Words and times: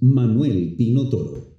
Manuel 0.00 0.74
Pino 0.76 1.08
Toro. 1.08 1.58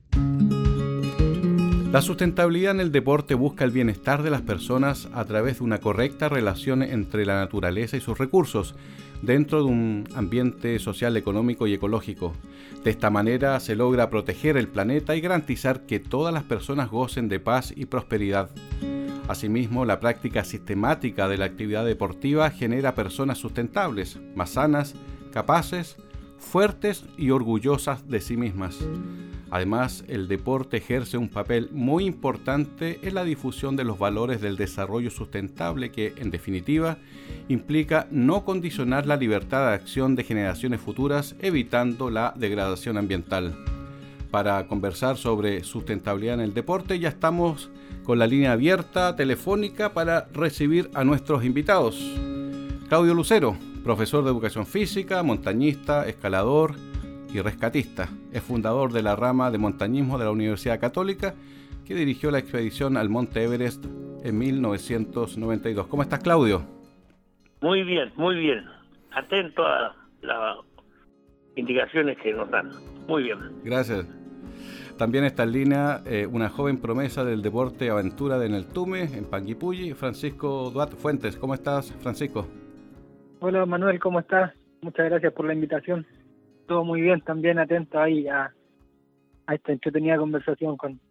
La 1.92 2.02
sustentabilidad 2.02 2.72
en 2.72 2.80
el 2.80 2.92
deporte 2.92 3.34
busca 3.34 3.66
el 3.66 3.72
bienestar 3.72 4.24
de 4.24 4.30
las 4.30 4.44
personas 4.44 5.10
a 5.14 5.26
través 5.26 5.58
de 5.58 5.66
una 5.66 5.80
correcta 5.80 6.30
relación 6.30 6.82
entre 6.84 7.26
la 7.26 7.36
naturaleza 7.36 7.98
y 7.98 8.02
sus 8.02 8.18
recursos, 8.18 8.76
dentro 9.22 9.64
de 9.64 9.66
un 9.66 10.04
ambiente 10.16 10.80
social, 10.80 11.18
económico 11.18 11.68
y 11.68 11.74
ecológico. 11.74 12.34
De 12.84 12.92
esta 12.92 13.10
manera 13.10 13.60
se 13.60 13.76
logra 13.76 14.10
proteger 14.10 14.56
el 14.56 14.70
planeta 14.70 15.18
y 15.18 15.22
garantizar 15.22 15.86
que 15.86 16.00
todas 16.00 16.34
las 16.34 16.44
personas 16.44 16.90
gocen 16.90 17.28
de 17.28 17.40
paz 17.40 17.74
y 17.76 17.86
prosperidad. 17.86 18.52
Asimismo, 19.28 19.84
la 19.84 20.00
práctica 20.00 20.46
sistemática 20.46 21.28
de 21.28 21.38
la 21.38 21.46
actividad 21.46 21.86
deportiva 21.86 22.50
genera 22.52 22.96
personas 22.96 23.38
sustentables, 23.38 24.20
más 24.34 24.52
sanas, 24.52 24.96
capaces, 25.32 25.98
fuertes 26.40 27.06
y 27.18 27.30
orgullosas 27.32 28.08
de 28.10 28.22
sí 28.22 28.38
mismas. 28.38 28.78
Además, 29.52 30.04
el 30.08 30.28
deporte 30.28 30.78
ejerce 30.78 31.18
un 31.18 31.30
papel 31.30 31.70
muy 31.72 32.06
importante 32.06 33.00
en 33.02 33.16
la 33.16 33.24
difusión 33.24 33.76
de 33.76 33.84
los 33.84 33.98
valores 33.98 34.42
del 34.42 34.58
desarrollo 34.58 35.10
sustentable 35.10 35.92
que, 35.92 36.14
en 36.18 36.30
definitiva, 36.30 36.98
implica 37.48 38.08
no 38.12 38.46
condicionar 38.46 39.08
la 39.08 39.18
libertad 39.18 39.68
de 39.68 39.74
acción 39.74 40.16
de 40.16 40.24
generaciones 40.24 40.82
futuras 40.82 41.36
evitando 41.40 42.12
la 42.12 42.34
degradación 42.36 42.98
ambiental. 42.98 43.56
Para 44.30 44.68
conversar 44.68 45.18
sobre 45.18 45.64
sustentabilidad 45.64 46.36
en 46.36 46.42
el 46.42 46.54
deporte 46.54 47.00
ya 47.00 47.10
estamos 47.10 47.72
con 48.04 48.20
la 48.20 48.28
línea 48.28 48.52
abierta 48.52 49.16
telefónica 49.16 49.94
para 49.94 50.28
recibir 50.32 50.92
a 50.94 51.04
nuestros 51.04 51.44
invitados. 51.44 52.00
Claudio 52.88 53.16
Lucero, 53.16 53.58
profesor 53.84 54.24
de 54.24 54.32
educación 54.32 54.66
física, 54.66 55.24
montañista, 55.24 56.08
escalador, 56.08 56.76
y 57.34 57.42
rescatista. 57.42 58.10
Es 58.32 58.42
fundador 58.44 58.92
de 58.92 59.04
la 59.04 59.16
rama 59.16 59.52
de 59.52 59.58
montañismo 59.58 60.18
de 60.18 60.26
la 60.26 60.32
Universidad 60.32 60.80
Católica 60.80 61.36
que 61.86 61.96
dirigió 61.96 62.32
la 62.32 62.40
expedición 62.40 62.98
al 62.98 63.10
Monte 63.10 63.44
Everest 63.44 63.86
en 64.24 64.38
1992. 64.38 65.88
¿Cómo 65.88 66.04
estás, 66.04 66.20
Claudio? 66.20 66.64
Muy 67.62 67.84
bien, 67.84 68.12
muy 68.16 68.36
bien. 68.36 68.66
Atento 69.12 69.66
a 69.66 69.96
las 70.22 70.58
indicaciones 71.56 72.18
que 72.20 72.34
nos 72.34 72.50
dan. 72.50 72.72
Muy 73.08 73.24
bien. 73.24 73.40
Gracias. 73.64 74.06
También 74.98 75.24
está 75.24 75.44
en 75.44 75.52
línea 75.54 76.02
eh, 76.06 76.28
una 76.28 76.50
joven 76.50 76.80
promesa 76.80 77.24
del 77.24 77.42
deporte 77.42 77.90
aventura 77.90 78.38
de 78.38 78.50
Neltume, 78.50 79.04
en 79.04 79.26
Panguipulli, 79.26 79.94
Francisco 79.94 80.70
Duat 80.72 80.94
Fuentes. 80.96 81.38
¿Cómo 81.38 81.54
estás, 81.54 81.94
Francisco? 82.02 82.48
Hola, 83.40 83.66
Manuel, 83.66 84.00
¿cómo 84.00 84.20
estás? 84.20 84.54
Muchas 84.82 85.10
gracias 85.10 85.34
por 85.34 85.46
la 85.46 85.54
invitación 85.54 86.06
todo 86.70 86.86
muy 86.86 87.02
bien, 87.02 87.20
también 87.22 87.60
atento 87.60 88.00
ahí 88.00 88.28
a, 88.28 88.54
esta 89.52 89.72
entretenida 89.74 90.18
conversación 90.18 90.78
con, 90.78 91.02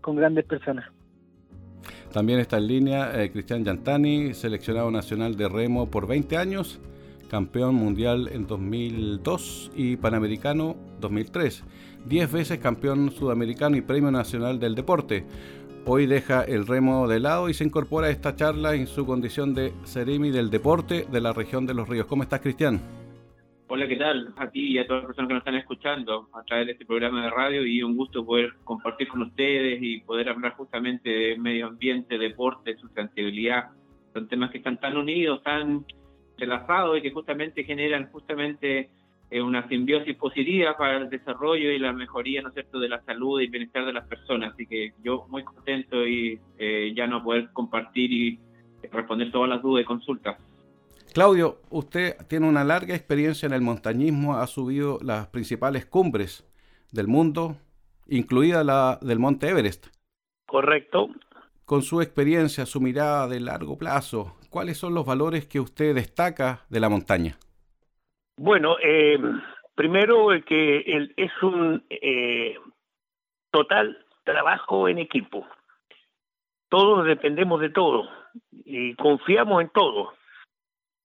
con 0.00 0.16
grandes 0.16 0.46
personas. 0.46 0.86
También 2.10 2.38
está 2.38 2.56
en 2.56 2.66
línea 2.66 3.22
eh, 3.22 3.30
Cristian 3.30 3.64
Yantani, 3.64 4.32
seleccionado 4.32 4.90
nacional 4.90 5.36
de 5.36 5.48
remo 5.48 5.90
por 5.90 6.06
20 6.06 6.38
años, 6.38 6.80
campeón 7.28 7.74
mundial 7.74 8.30
en 8.32 8.46
2002 8.46 9.72
y 9.76 9.96
panamericano 9.96 10.76
2003, 11.00 11.64
10 12.06 12.32
veces 12.32 12.58
campeón 12.58 13.10
sudamericano 13.10 13.76
y 13.76 13.82
premio 13.82 14.10
nacional 14.10 14.58
del 14.58 14.74
deporte. 14.74 15.26
Hoy 15.86 16.06
deja 16.06 16.44
el 16.44 16.66
remo 16.66 17.06
de 17.08 17.20
lado 17.20 17.50
y 17.50 17.54
se 17.54 17.62
incorpora 17.62 18.06
a 18.06 18.10
esta 18.10 18.34
charla 18.34 18.74
en 18.74 18.86
su 18.86 19.04
condición 19.04 19.54
de 19.54 19.74
seremi 19.82 20.30
del 20.30 20.48
deporte 20.48 21.04
de 21.12 21.20
la 21.20 21.34
región 21.34 21.66
de 21.66 21.74
los 21.74 21.86
ríos. 21.86 22.06
¿Cómo 22.06 22.22
estás, 22.22 22.40
Cristian? 22.40 22.80
Hola, 23.66 23.86
¿qué 23.86 23.96
tal? 23.96 24.32
A 24.38 24.48
ti 24.48 24.72
y 24.72 24.78
a 24.78 24.86
todas 24.86 25.02
las 25.02 25.08
personas 25.08 25.28
que 25.28 25.34
nos 25.34 25.40
están 25.42 25.56
escuchando 25.56 26.30
a 26.32 26.42
través 26.44 26.66
de 26.66 26.72
este 26.72 26.86
programa 26.86 27.24
de 27.24 27.30
radio 27.30 27.66
y 27.66 27.82
un 27.82 27.96
gusto 27.96 28.24
poder 28.24 28.54
compartir 28.64 29.08
con 29.08 29.20
ustedes 29.20 29.78
y 29.82 30.00
poder 30.00 30.30
hablar 30.30 30.54
justamente 30.54 31.10
de 31.10 31.36
medio 31.36 31.66
ambiente, 31.66 32.16
deporte, 32.16 32.76
sustentabilidad. 32.78 33.68
Son 34.14 34.26
temas 34.26 34.52
que 34.52 34.58
están 34.58 34.80
tan 34.80 34.96
unidos, 34.96 35.42
tan 35.42 35.84
relajados 36.38 36.96
y 36.96 37.02
que 37.02 37.10
justamente 37.10 37.62
generan 37.62 38.10
justamente 38.10 38.88
eh, 39.30 39.40
una 39.42 39.66
simbiosis 39.68 40.16
positiva 40.16 40.76
para 40.76 40.98
el 40.98 41.10
desarrollo 41.10 41.70
y 41.70 41.78
la 41.78 41.92
mejoría, 41.92 42.42
¿no 42.42 42.48
es 42.48 42.54
cierto?, 42.54 42.78
de 42.78 42.88
la 42.88 43.02
salud 43.04 43.40
y 43.40 43.48
bienestar 43.48 43.84
de 43.84 43.92
las 43.92 44.06
personas. 44.06 44.52
Así 44.54 44.66
que 44.66 44.92
yo 45.02 45.26
muy 45.28 45.42
contento 45.44 46.06
y 46.06 46.38
eh, 46.58 46.92
ya 46.94 47.06
no 47.06 47.22
poder 47.22 47.50
compartir 47.52 48.12
y 48.12 48.38
responder 48.92 49.32
todas 49.32 49.48
las 49.48 49.62
dudas 49.62 49.82
y 49.82 49.86
consultas. 49.86 50.36
Claudio, 51.12 51.60
usted 51.70 52.16
tiene 52.28 52.48
una 52.48 52.64
larga 52.64 52.94
experiencia 52.94 53.46
en 53.46 53.52
el 53.52 53.60
montañismo, 53.60 54.36
ha 54.36 54.46
subido 54.48 54.98
las 55.00 55.28
principales 55.28 55.86
cumbres 55.86 56.44
del 56.90 57.06
mundo, 57.06 57.56
incluida 58.08 58.64
la 58.64 58.98
del 59.00 59.20
Monte 59.20 59.48
Everest. 59.48 59.86
Correcto. 60.46 61.08
Con 61.64 61.82
su 61.82 62.02
experiencia, 62.02 62.66
su 62.66 62.80
mirada 62.80 63.26
de 63.28 63.40
largo 63.40 63.78
plazo, 63.78 64.36
¿cuáles 64.50 64.76
son 64.76 64.92
los 64.92 65.06
valores 65.06 65.46
que 65.46 65.60
usted 65.60 65.94
destaca 65.94 66.66
de 66.68 66.80
la 66.80 66.88
montaña? 66.88 67.38
Bueno, 68.36 68.76
eh, 68.82 69.18
primero 69.74 70.28
que 70.46 71.08
es 71.16 71.42
un 71.42 71.84
eh, 71.88 72.58
total 73.50 74.04
trabajo 74.24 74.88
en 74.88 74.98
equipo. 74.98 75.46
Todos 76.68 77.06
dependemos 77.06 77.60
de 77.60 77.70
todo 77.70 78.08
y 78.64 78.94
confiamos 78.96 79.62
en 79.62 79.68
todo 79.70 80.14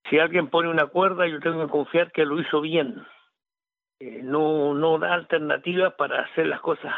si 0.09 0.18
alguien 0.18 0.50
pone 0.50 0.69
una 0.69 0.88
cuerda, 0.88 1.28
yo 1.28 1.39
tengo 1.39 1.66
que 1.66 1.72
confiar 1.72 2.12
que 2.12 2.25
lo 2.25 2.39
hizo 2.39 2.62
bien. 2.62 3.06
Eh, 4.00 4.22
no, 4.23 4.73
no 4.73 4.97
da 4.97 5.13
alternativa 5.13 5.91
para 5.91 6.22
hacer 6.22 6.47
las 6.47 6.62
cosas 6.62 6.94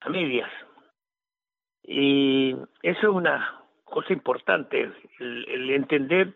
a 0.00 0.08
medias. 0.08 0.50
Y 1.82 2.52
eso 2.82 3.00
es 3.00 3.14
una 3.14 3.62
cosa 3.84 4.12
importante, 4.12 4.92
el, 5.18 5.70
entender 5.70 6.34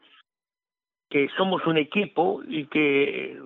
que 1.15 1.29
somos 1.37 1.65
un 1.69 1.77
equipo 1.77 2.43
y 2.45 2.67
que 2.67 3.41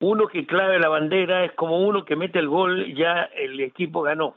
uno 0.00 0.26
que 0.26 0.44
clave 0.44 0.78
la 0.78 0.90
bandera 0.90 1.42
es 1.42 1.52
como 1.52 1.80
uno 1.80 2.04
que 2.04 2.16
mete 2.16 2.38
el 2.38 2.48
gol, 2.48 2.94
ya 2.94 3.22
el 3.34 3.58
equipo 3.60 4.02
ganó. 4.02 4.36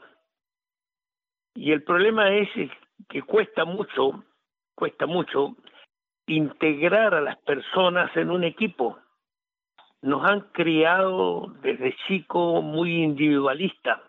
Y 1.54 1.72
el 1.72 1.82
problema 1.82 2.34
es 2.34 2.48
que 3.10 3.20
cuesta 3.20 3.66
mucho, 3.66 4.24
cuesta 4.74 5.04
mucho 5.04 5.54
integrar 6.26 7.14
a 7.14 7.20
las 7.20 7.36
personas 7.42 8.16
en 8.16 8.30
un 8.30 8.42
equipo. 8.42 8.98
Nos 10.00 10.24
han 10.24 10.40
criado 10.52 11.52
desde 11.60 11.94
chico 12.08 12.62
muy 12.62 13.02
individualista. 13.02 14.02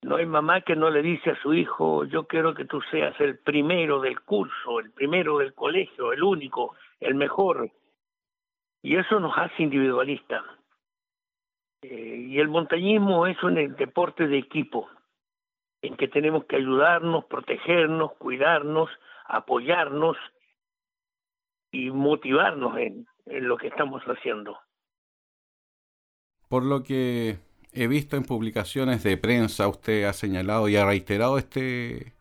No 0.00 0.16
hay 0.16 0.24
mamá 0.24 0.62
que 0.62 0.76
no 0.76 0.88
le 0.88 1.02
dice 1.02 1.32
a 1.32 1.42
su 1.42 1.52
hijo, 1.52 2.06
yo 2.06 2.26
quiero 2.26 2.54
que 2.54 2.64
tú 2.64 2.80
seas 2.90 3.20
el 3.20 3.38
primero 3.38 4.00
del 4.00 4.18
curso, 4.22 4.80
el 4.80 4.92
primero 4.92 5.36
del 5.36 5.52
colegio, 5.52 6.14
el 6.14 6.22
único, 6.22 6.74
el 7.00 7.14
mejor. 7.14 7.70
Y 8.82 8.96
eso 8.96 9.20
nos 9.20 9.36
hace 9.36 9.62
individualistas. 9.62 10.42
Eh, 11.82 12.26
y 12.28 12.38
el 12.40 12.48
montañismo 12.48 13.26
es 13.26 13.40
un 13.42 13.54
deporte 13.76 14.26
de 14.26 14.38
equipo, 14.38 14.88
en 15.82 15.96
que 15.96 16.08
tenemos 16.08 16.44
que 16.46 16.56
ayudarnos, 16.56 17.24
protegernos, 17.26 18.12
cuidarnos, 18.18 18.90
apoyarnos 19.26 20.16
y 21.70 21.90
motivarnos 21.90 22.76
en, 22.78 23.06
lo 23.26 23.58
que 23.58 23.68
estamos 23.68 24.02
haciendo. 24.04 24.58
Por 26.48 26.64
lo 26.64 26.82
que 26.82 27.38
he 27.72 27.86
visto 27.86 28.16
en 28.16 28.24
publicaciones 28.24 29.04
de 29.04 29.18
prensa, 29.18 29.68
usted 29.68 30.04
ha 30.04 30.14
señalado 30.14 30.68
y 30.68 30.76
ha 30.76 30.86
reiterado 30.86 31.36
este, 31.36 32.14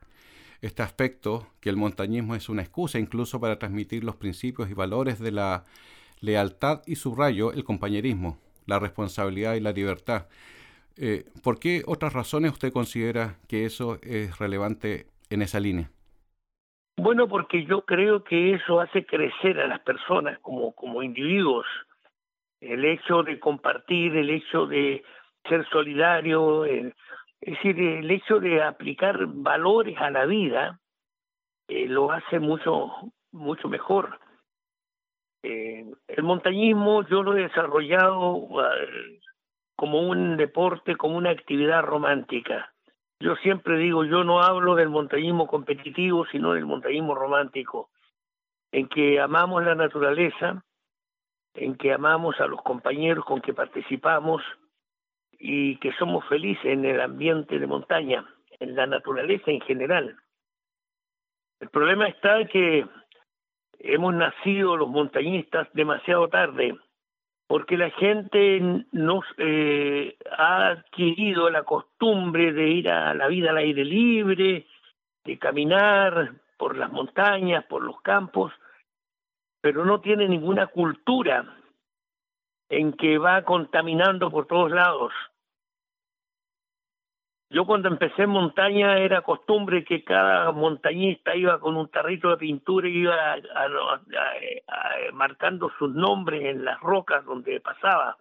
este 0.62 0.84
aspecto, 0.84 1.48
que 1.62 1.70
el 1.70 1.78
montañismo 1.78 2.36
es 2.36 2.50
una 2.50 2.62
excusa 2.62 3.00
incluso 3.00 3.40
para 3.40 3.60
transmitir 3.60 4.04
los 4.04 4.16
principios 4.16 4.70
y 4.70 4.74
valores 4.74 5.20
de 5.20 5.32
la 5.32 5.64
lealtad 6.20 6.82
y 6.86 6.96
subrayo 6.96 7.54
el 7.54 7.64
compañerismo, 7.64 8.38
la 8.66 8.80
responsabilidad 8.80 9.56
y 9.56 9.60
la 9.60 9.72
libertad. 9.72 10.28
Eh, 10.98 11.26
¿Por 11.44 11.60
qué 11.60 11.84
otras 11.86 12.14
razones 12.14 12.52
usted 12.52 12.74
considera 12.74 13.36
que 13.48 13.66
eso 13.66 14.00
es 14.02 14.38
relevante 14.40 15.06
en 15.30 15.44
esa 15.44 15.60
línea? 15.60 15.92
Bueno, 17.00 17.28
porque 17.28 17.64
yo 17.66 17.86
creo 17.86 18.24
que 18.24 18.56
eso 18.56 18.80
hace 18.80 19.06
crecer 19.06 19.60
a 19.60 19.68
las 19.68 19.82
personas 19.82 20.40
como, 20.40 20.74
como 20.74 21.04
individuos. 21.04 21.68
El 22.60 22.84
hecho 22.86 23.22
de 23.22 23.40
compartir, 23.40 24.16
el 24.16 24.32
hecho 24.32 24.66
de 24.66 25.04
ser 25.48 25.68
solidario, 25.70 26.66
es 27.42 27.54
decir, 27.54 27.80
el 27.80 28.10
hecho 28.10 28.40
de 28.40 28.64
aplicar 28.64 29.26
valores 29.28 29.98
a 30.00 30.10
la 30.10 30.26
vida 30.26 30.80
lo 31.68 32.12
hace 32.12 32.40
mucho, 32.40 32.92
mucho 33.32 33.68
mejor. 33.68 34.20
el 35.44 36.24
montañismo 36.24 37.08
yo 37.08 37.24
lo 37.24 37.36
he 37.36 37.44
desarrollado 37.44 38.48
como 39.76 40.02
un 40.02 40.38
deporte, 40.38 40.96
como 40.96 41.18
una 41.18 41.30
actividad 41.30 41.84
romántica. 41.84 42.74
Yo 43.20 43.36
siempre 43.38 43.78
digo, 43.78 44.04
yo 44.06 44.24
no 44.24 44.42
hablo 44.42 44.76
del 44.76 44.90
montañismo 44.90 45.48
competitivo, 45.48 46.26
sino 46.28 46.54
del 46.54 46.66
montañismo 46.66 47.16
romántico, 47.16 47.90
en 48.72 48.88
que 48.88 49.20
amamos 49.20 49.64
la 49.64 49.76
naturaleza, 49.76 50.64
en 51.54 51.76
que 51.76 51.94
amamos 51.94 52.40
a 52.40 52.48
los 52.48 52.62
compañeros 52.62 53.26
con 53.26 53.42
que 53.42 53.54
participamos 53.54 54.44
y 55.40 55.78
que 55.78 55.94
somos 55.94 56.26
felices 56.28 56.66
en 56.66 56.86
el 56.86 57.02
ambiente 57.02 57.60
de 57.60 57.68
montaña, 57.68 58.26
en 58.60 58.76
la 58.76 58.88
naturaleza 58.88 59.52
en 59.52 59.62
general. 59.62 60.18
El 61.60 61.70
problema 61.70 62.08
está 62.08 62.46
que 62.46 62.86
hemos 63.80 64.14
nacido 64.14 64.78
los 64.78 64.90
montañistas 64.90 65.68
demasiado 65.74 66.28
tarde 66.28 66.76
porque 67.48 67.78
la 67.78 67.90
gente 67.92 68.60
nos 68.92 69.24
eh, 69.38 70.18
ha 70.38 70.68
adquirido 70.68 71.50
la 71.50 71.64
costumbre 71.64 72.52
de 72.52 72.68
ir 72.68 72.92
a 72.92 73.14
la 73.14 73.28
vida 73.28 73.52
al 73.52 73.58
aire 73.58 73.86
libre, 73.86 74.68
de 75.24 75.40
caminar 75.40 76.34
por 76.58 76.76
las 76.76 76.92
montañas, 76.92 77.64
por 77.66 77.84
los 77.84 78.02
campos, 78.02 78.52
pero 79.62 79.86
no 79.86 80.02
tiene 80.02 80.28
ninguna 80.28 80.68
cultura 80.68 81.58
en 82.70 82.94
que 82.94 83.18
va 83.18 83.44
contaminando 83.44 84.30
por 84.30 84.48
todos 84.48 84.72
lados. 84.72 85.14
Yo 87.50 87.66
cuando 87.66 87.88
empecé 87.88 88.24
en 88.24 88.32
montaña 88.32 88.98
era 88.98 89.22
costumbre 89.22 89.86
que 89.86 90.04
cada 90.04 90.52
montañista 90.52 91.34
iba 91.34 91.60
con 91.60 91.78
un 91.78 91.88
tarrito 91.88 92.30
de 92.30 92.38
pintura 92.38 92.90
y 92.90 92.98
iba 92.98 93.38
marcando 95.14 95.72
sus 95.80 95.94
nombres 95.94 96.44
en 96.44 96.66
las 96.66 96.80
rocas 96.82 97.24
donde 97.24 97.62
pasaba. 97.62 98.18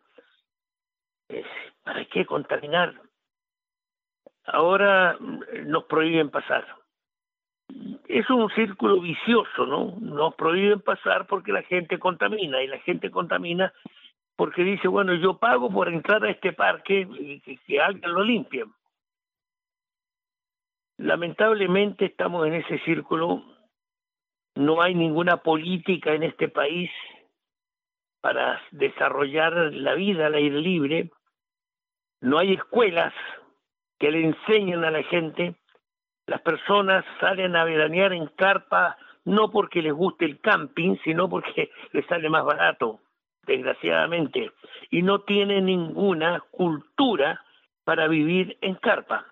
¿Para 1.82 2.04
qué 2.04 2.24
contaminar? 2.24 2.94
Ahora 4.44 5.16
nos 5.20 5.84
prohíben 5.84 6.30
pasar. 6.30 6.64
Es 8.06 8.30
un 8.30 8.48
círculo 8.50 9.00
vicioso, 9.00 9.66
¿no? 9.66 9.96
Nos 9.98 10.36
prohíben 10.36 10.80
pasar 10.80 11.26
porque 11.26 11.50
la 11.50 11.62
gente 11.62 11.98
contamina 11.98 12.62
y 12.62 12.68
la 12.68 12.78
gente 12.78 13.10
contamina 13.10 13.72
porque 14.36 14.62
dice, 14.62 14.86
bueno, 14.86 15.14
yo 15.14 15.38
pago 15.38 15.70
por 15.70 15.88
entrar 15.88 16.24
a 16.24 16.30
este 16.30 16.52
parque 16.52 17.08
y 17.10 17.40
que, 17.40 17.80
alguien 17.80 18.12
lo 18.12 18.22
limpie. 18.22 18.64
Lamentablemente 20.98 22.06
estamos 22.06 22.46
en 22.46 22.54
ese 22.54 22.78
círculo. 22.80 23.42
No 24.54 24.82
hay 24.82 24.94
ninguna 24.94 25.38
política 25.38 26.12
en 26.14 26.22
este 26.22 26.48
país 26.48 26.90
para 28.20 28.60
desarrollar 28.70 29.52
la 29.72 29.94
vida 29.94 30.26
al 30.26 30.34
aire 30.34 30.60
libre. 30.60 31.10
No 32.20 32.38
hay 32.38 32.54
escuelas 32.54 33.14
que 33.98 34.10
le 34.10 34.24
enseñen 34.24 34.84
a 34.84 34.90
la 34.90 35.02
gente. 35.04 35.54
Las 36.26 36.40
personas 36.42 37.04
salen 37.20 37.56
a 37.56 37.64
veranear 37.64 38.12
en 38.12 38.26
carpa 38.26 38.98
no 39.24 39.50
porque 39.50 39.82
les 39.82 39.92
guste 39.92 40.24
el 40.24 40.40
camping, 40.40 40.96
sino 41.04 41.28
porque 41.28 41.70
les 41.92 42.06
sale 42.06 42.30
más 42.30 42.44
barato, 42.44 43.00
desgraciadamente. 43.46 44.52
Y 44.90 45.02
no 45.02 45.20
tienen 45.20 45.66
ninguna 45.66 46.40
cultura 46.50 47.42
para 47.84 48.08
vivir 48.08 48.58
en 48.60 48.74
carpa. 48.74 49.26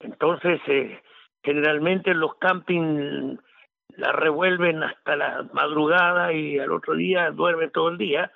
Entonces, 0.00 0.60
eh, 0.66 1.02
generalmente 1.42 2.14
los 2.14 2.36
campings 2.36 3.38
la 3.96 4.12
revuelven 4.12 4.82
hasta 4.82 5.16
la 5.16 5.48
madrugada 5.52 6.32
y 6.32 6.58
al 6.58 6.72
otro 6.72 6.94
día 6.94 7.30
duermen 7.30 7.70
todo 7.70 7.88
el 7.90 7.98
día 7.98 8.32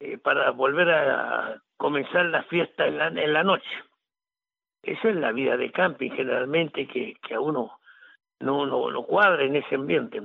eh, 0.00 0.18
para 0.18 0.50
volver 0.50 0.90
a 0.90 1.62
comenzar 1.76 2.26
la 2.26 2.42
fiesta 2.44 2.86
en 2.86 3.32
la, 3.32 3.42
noche. 3.42 3.70
Esa 4.82 5.10
es 5.10 5.16
la 5.16 5.32
vida 5.32 5.56
de 5.56 5.70
camping 5.70 6.10
generalmente 6.10 6.86
que, 6.86 7.16
que 7.22 7.34
a 7.34 7.40
uno 7.40 7.78
no, 8.40 8.66
no, 8.66 8.90
no 8.90 9.02
cuadra 9.04 9.44
en 9.44 9.56
ese 9.56 9.76
ambiente. 9.76 10.20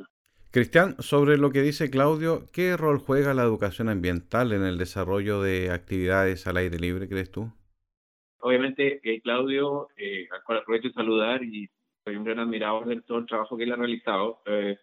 Cristian, 0.51 0.95
sobre 0.99 1.37
lo 1.37 1.51
que 1.51 1.61
dice 1.61 1.89
Claudio, 1.89 2.45
¿qué 2.51 2.77
rol 2.77 2.99
juega 2.99 3.33
la 3.33 3.43
educación 3.43 3.89
ambiental 3.89 4.53
en 4.53 4.63
el 4.63 4.77
desarrollo 4.77 5.41
de 5.41 5.71
actividades 5.71 6.47
al 6.47 6.57
aire 6.57 6.79
libre, 6.79 7.07
crees 7.07 7.31
tú? 7.31 7.51
obviamente 8.47 8.99
eh, 9.03 9.21
Claudio, 9.21 9.89
eh, 9.97 10.27
al 10.31 10.43
cual 10.43 10.59
aprovecho 10.59 10.87
de 10.87 10.93
saludar 10.93 11.43
y 11.43 11.69
soy 12.05 12.15
un 12.15 12.23
gran 12.23 12.39
admirador 12.39 12.85
de 12.87 13.01
todo 13.01 13.19
el 13.19 13.25
trabajo 13.25 13.57
que 13.57 13.63
él 13.63 13.73
ha 13.73 13.75
realizado, 13.75 14.41
eh, 14.45 14.77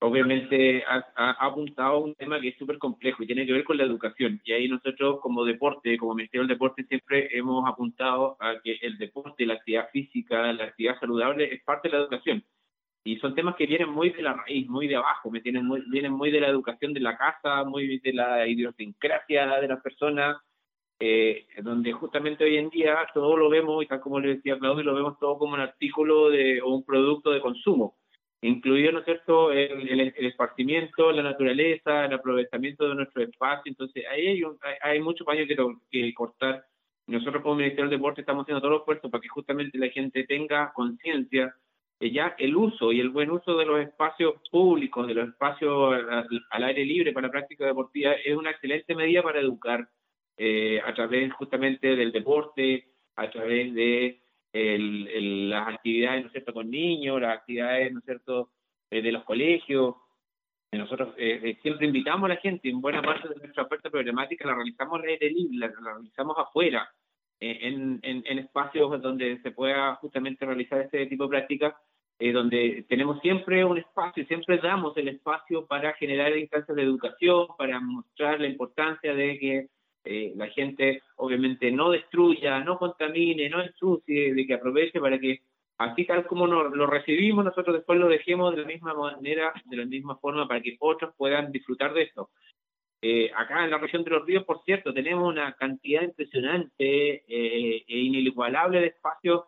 obviamente 0.00 0.82
ha, 0.86 1.30
apuntado 1.44 1.96
a 1.96 1.98
un 1.98 2.14
tema 2.14 2.40
que 2.40 2.48
es 2.48 2.56
súper 2.56 2.78
complejo 2.78 3.22
y 3.22 3.26
tiene 3.26 3.46
que 3.46 3.52
ver 3.52 3.64
con 3.64 3.76
la 3.76 3.84
educación. 3.84 4.40
Y 4.44 4.52
ahí 4.52 4.68
nosotros 4.68 5.20
como 5.20 5.44
deporte, 5.44 5.98
como 5.98 6.14
Ministerio 6.14 6.46
del 6.46 6.56
Deporte, 6.56 6.84
siempre 6.84 7.28
hemos 7.36 7.68
apuntado 7.68 8.36
a 8.40 8.60
que 8.62 8.78
el 8.80 8.96
deporte, 8.96 9.44
la 9.44 9.54
actividad 9.54 9.90
física, 9.92 10.52
la 10.52 10.64
actividad 10.64 10.98
saludable 11.00 11.52
es 11.52 11.62
parte 11.64 11.88
de 11.88 11.96
la 11.96 12.04
educación. 12.04 12.44
Y 13.08 13.16
son 13.20 13.34
temas 13.34 13.56
que 13.56 13.64
vienen 13.64 13.88
muy 13.88 14.10
de 14.10 14.20
la 14.20 14.34
raíz, 14.34 14.68
muy 14.68 14.86
de 14.86 14.96
abajo, 14.96 15.30
me 15.30 15.40
tienen 15.40 15.64
muy, 15.64 15.82
vienen 15.88 16.12
muy 16.12 16.30
de 16.30 16.42
la 16.42 16.48
educación 16.48 16.92
de 16.92 17.00
la 17.00 17.16
casa, 17.16 17.64
muy 17.64 17.98
de 18.00 18.12
la 18.12 18.46
idiosincrasia 18.46 19.46
de 19.60 19.68
las 19.68 19.80
personas, 19.80 20.36
eh, 21.00 21.46
donde 21.62 21.90
justamente 21.92 22.44
hoy 22.44 22.58
en 22.58 22.68
día 22.68 22.98
todo 23.14 23.34
lo 23.38 23.48
vemos, 23.48 23.82
y 23.82 23.86
tal 23.86 24.00
como 24.00 24.20
le 24.20 24.34
decía 24.34 24.58
Claudio, 24.58 24.84
lo 24.84 24.94
vemos 24.94 25.18
todo 25.18 25.38
como 25.38 25.54
un 25.54 25.60
artículo 25.60 26.28
de, 26.28 26.60
o 26.60 26.68
un 26.68 26.84
producto 26.84 27.30
de 27.30 27.40
consumo, 27.40 27.96
incluido, 28.42 28.92
¿no 28.92 28.98
es 28.98 29.06
cierto?, 29.06 29.52
el, 29.52 30.12
esparcimiento, 30.18 31.10
la 31.10 31.22
naturaleza, 31.22 32.04
el 32.04 32.12
aprovechamiento 32.12 32.90
de 32.90 32.94
nuestro 32.94 33.22
espacio. 33.22 33.70
Entonces, 33.70 34.04
ahí 34.10 34.26
hay, 34.26 34.42
hay, 34.82 35.00
mucho 35.00 35.24
paño 35.24 35.46
que, 35.46 35.56
que 35.90 36.12
cortar. 36.12 36.62
Nosotros 37.06 37.42
como 37.42 37.54
Ministerio 37.54 37.88
del 37.88 37.98
Deporte 37.98 38.20
estamos 38.20 38.42
haciendo 38.42 38.60
todo 38.60 38.72
los 38.72 38.80
esfuerzo 38.80 39.08
para 39.08 39.22
que 39.22 39.28
justamente 39.28 39.78
la 39.78 39.88
gente 39.88 40.24
tenga 40.24 40.74
conciencia 40.74 41.54
ya 42.00 42.34
el 42.38 42.56
uso 42.56 42.92
y 42.92 43.00
el 43.00 43.10
buen 43.10 43.30
uso 43.30 43.56
de 43.56 43.66
los 43.66 43.80
espacios 43.80 44.34
públicos, 44.50 45.06
de 45.06 45.14
los 45.14 45.28
espacios 45.28 45.94
al, 46.50 46.64
aire 46.64 46.84
libre 46.84 47.12
para 47.12 47.30
práctica 47.30 47.66
deportiva 47.66 48.12
es 48.12 48.36
una 48.36 48.50
excelente 48.50 48.94
medida 48.94 49.22
para 49.22 49.40
educar 49.40 49.88
eh, 50.36 50.80
a 50.84 50.94
través 50.94 51.32
justamente 51.32 51.96
del 51.96 52.12
deporte, 52.12 52.88
a 53.16 53.28
través 53.28 53.74
de 53.74 54.20
las 54.52 55.68
actividades, 55.68 56.22
¿no 56.22 56.26
es 56.28 56.32
cierto?, 56.32 56.54
con 56.54 56.70
niños, 56.70 57.20
las 57.20 57.38
actividades, 57.38 57.92
¿no 57.92 57.98
es 57.98 58.04
cierto?, 58.04 58.50
eh, 58.90 59.02
de 59.02 59.12
los 59.12 59.24
colegios. 59.24 59.96
Nosotros 60.70 61.14
eh, 61.16 61.58
siempre 61.62 61.86
invitamos 61.86 62.26
a 62.26 62.34
la 62.34 62.40
gente, 62.40 62.68
en 62.68 62.80
buena 62.80 63.02
parte 63.02 63.28
de 63.28 63.36
nuestra 63.36 63.64
oferta 63.64 63.90
programática 63.90 64.46
la 64.46 64.54
realizamos 64.54 65.00
al 65.00 65.08
aire 65.08 65.30
libre, 65.30 65.56
la, 65.58 65.92
realizamos 65.94 66.36
afuera, 66.38 66.88
en, 67.40 68.00
en, 68.02 68.38
espacios 68.38 69.00
donde 69.00 69.40
se 69.42 69.50
pueda 69.52 69.94
justamente 69.96 70.44
realizar 70.44 70.80
este 70.80 71.06
tipo 71.06 71.24
de 71.24 71.30
prácticas, 71.30 71.74
donde 72.18 72.84
tenemos 72.88 73.20
siempre 73.20 73.64
un 73.64 73.78
espacio, 73.78 74.26
siempre 74.26 74.58
damos 74.58 74.96
el 74.96 75.08
espacio 75.08 75.66
para 75.66 75.92
generar 75.94 76.36
instancias 76.36 76.74
de 76.76 76.82
educación, 76.82 77.46
para 77.56 77.78
mostrar 77.78 78.40
la 78.40 78.48
importancia 78.48 79.14
de 79.14 79.38
que 79.38 79.68
eh, 80.10 80.32
la 80.36 80.48
gente 80.48 81.02
obviamente 81.16 81.70
no 81.70 81.90
destruya, 81.90 82.60
no 82.60 82.78
contamine, 82.78 83.50
no 83.50 83.62
ensucie, 83.62 84.32
de 84.32 84.46
que 84.46 84.54
aproveche 84.54 85.00
para 85.00 85.18
que 85.18 85.42
así 85.76 86.06
tal 86.06 86.26
como 86.26 86.46
lo 86.46 86.86
recibimos, 86.86 87.44
nosotros 87.44 87.76
después 87.76 87.98
lo 87.98 88.08
dejemos 88.08 88.54
de 88.54 88.62
la 88.62 88.66
misma 88.66 88.94
manera, 88.94 89.52
de 89.66 89.76
la 89.76 89.84
misma 89.84 90.16
forma, 90.16 90.48
para 90.48 90.60
que 90.60 90.76
otros 90.80 91.14
puedan 91.16 91.52
disfrutar 91.52 91.92
de 91.92 92.02
esto. 92.02 92.30
Eh, 93.00 93.30
acá 93.34 93.64
en 93.64 93.70
la 93.70 93.78
región 93.78 94.02
de 94.04 94.10
los 94.10 94.26
ríos, 94.26 94.44
por 94.44 94.62
cierto, 94.64 94.92
tenemos 94.92 95.28
una 95.28 95.52
cantidad 95.54 96.02
impresionante 96.02 97.24
eh, 97.28 97.84
e 97.86 97.98
inigualable 97.98 98.80
de 98.80 98.86
espacios 98.88 99.44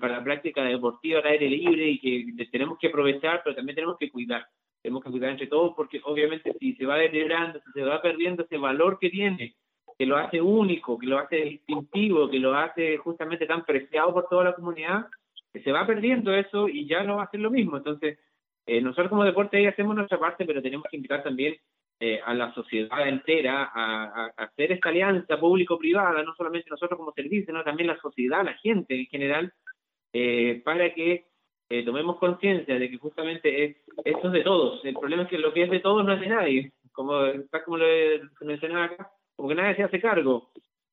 para 0.00 0.18
la 0.18 0.24
práctica 0.24 0.64
deportiva 0.64 1.20
al 1.20 1.26
aire 1.26 1.48
libre 1.48 1.88
y 1.88 2.00
que 2.00 2.46
tenemos 2.46 2.76
que 2.76 2.88
aprovechar, 2.88 3.42
pero 3.44 3.54
también 3.54 3.76
tenemos 3.76 3.96
que 3.96 4.10
cuidar. 4.10 4.44
Tenemos 4.82 5.04
que 5.04 5.10
cuidar 5.10 5.30
entre 5.30 5.46
todos 5.46 5.74
porque 5.76 6.00
obviamente 6.02 6.52
si 6.58 6.74
se 6.74 6.86
va 6.86 6.96
deteriorando, 6.96 7.60
si 7.60 7.70
se 7.70 7.82
va 7.82 8.02
perdiendo 8.02 8.42
ese 8.42 8.56
valor 8.56 8.98
que 8.98 9.10
tiene 9.10 9.54
que 9.98 10.06
lo 10.06 10.16
hace 10.16 10.40
único, 10.40 10.98
que 10.98 11.06
lo 11.06 11.18
hace 11.18 11.36
distintivo, 11.36 12.28
que 12.28 12.38
lo 12.38 12.54
hace 12.54 12.96
justamente 12.98 13.46
tan 13.46 13.64
preciado 13.64 14.12
por 14.12 14.28
toda 14.28 14.44
la 14.44 14.54
comunidad, 14.54 15.06
que 15.52 15.62
se 15.62 15.72
va 15.72 15.86
perdiendo 15.86 16.34
eso 16.34 16.68
y 16.68 16.86
ya 16.86 17.02
no 17.02 17.16
va 17.16 17.24
a 17.24 17.30
ser 17.30 17.40
lo 17.40 17.50
mismo. 17.50 17.76
Entonces, 17.76 18.18
eh, 18.66 18.80
nosotros 18.80 19.08
como 19.08 19.24
deporte 19.24 19.56
ahí 19.56 19.66
hacemos 19.66 19.96
nuestra 19.96 20.18
parte, 20.18 20.44
pero 20.44 20.60
tenemos 20.60 20.86
que 20.90 20.96
invitar 20.96 21.22
también 21.22 21.56
eh, 21.98 22.20
a 22.24 22.34
la 22.34 22.52
sociedad 22.54 23.08
entera 23.08 23.70
a, 23.74 24.32
hacer 24.36 24.72
esta 24.72 24.90
alianza 24.90 25.38
público-privada, 25.38 26.22
no 26.22 26.34
solamente 26.34 26.70
nosotros 26.70 26.98
como 26.98 27.12
servicio, 27.12 27.46
sino 27.46 27.64
también 27.64 27.88
la 27.88 28.00
sociedad, 28.00 28.44
la 28.44 28.54
gente 28.54 28.94
en 28.94 29.06
general, 29.06 29.52
eh, 30.12 30.60
para 30.64 30.92
que 30.94 31.26
tomemos 31.84 32.18
conciencia 32.18 32.78
de 32.78 32.88
que 32.88 32.96
justamente 32.96 33.64
es, 33.64 33.76
esto 34.04 34.28
es 34.28 34.32
de 34.32 34.42
todos. 34.42 34.84
El 34.84 34.94
problema 34.94 35.24
es 35.24 35.28
que 35.28 35.38
lo 35.38 35.52
que 35.52 35.64
es 35.64 35.70
de 35.70 35.80
todos 35.80 36.04
no 36.04 36.12
es 36.12 36.20
de 36.20 36.28
nadie, 36.28 36.72
como, 36.92 37.22
como 37.64 37.76
lo 37.78 37.86
mencionaba 38.40 38.84
acá 38.84 39.10
como 39.36 39.50
que 39.50 39.54
nadie 39.54 39.76
se 39.76 39.82
hace 39.84 40.00
cargo. 40.00 40.50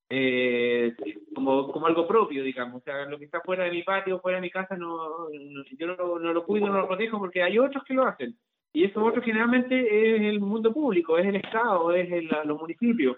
eh, 0.10 0.94
como, 1.34 1.72
como 1.72 1.88
algo 1.88 2.08
propio, 2.08 2.44
digamos. 2.44 2.82
O 2.82 2.84
sea, 2.84 3.06
lo 3.06 3.18
que 3.18 3.26
está 3.26 3.42
fuera 3.42 3.64
de 3.64 3.72
mi 3.72 3.84
patio, 3.84 4.20
fuera 4.20 4.38
de 4.38 4.44
mi 4.44 4.52
casa, 4.52 4.76
no, 4.76 5.28
yo 5.32 5.88
no 5.88 6.34
lo 6.34 6.46
cuido, 6.46 6.68
no 6.68 6.80
lo 6.82 6.88
protejo 6.88 7.18
porque 7.18 7.42
hay 7.42 7.58
otros 7.58 7.84
que 7.84 7.96
lo 7.96 8.06
hacen. 8.06 8.38
Y 8.74 8.86
esos 8.86 9.04
otros 9.04 9.24
generalmente 9.24 9.76
es 10.16 10.22
el 10.22 10.40
mundo 10.40 10.74
público, 10.74 11.18
es 11.18 11.28
el 11.28 11.36
Estado, 11.36 11.94
es 11.94 12.12
el, 12.12 12.30
los 12.46 12.60
municipios. 12.60 13.18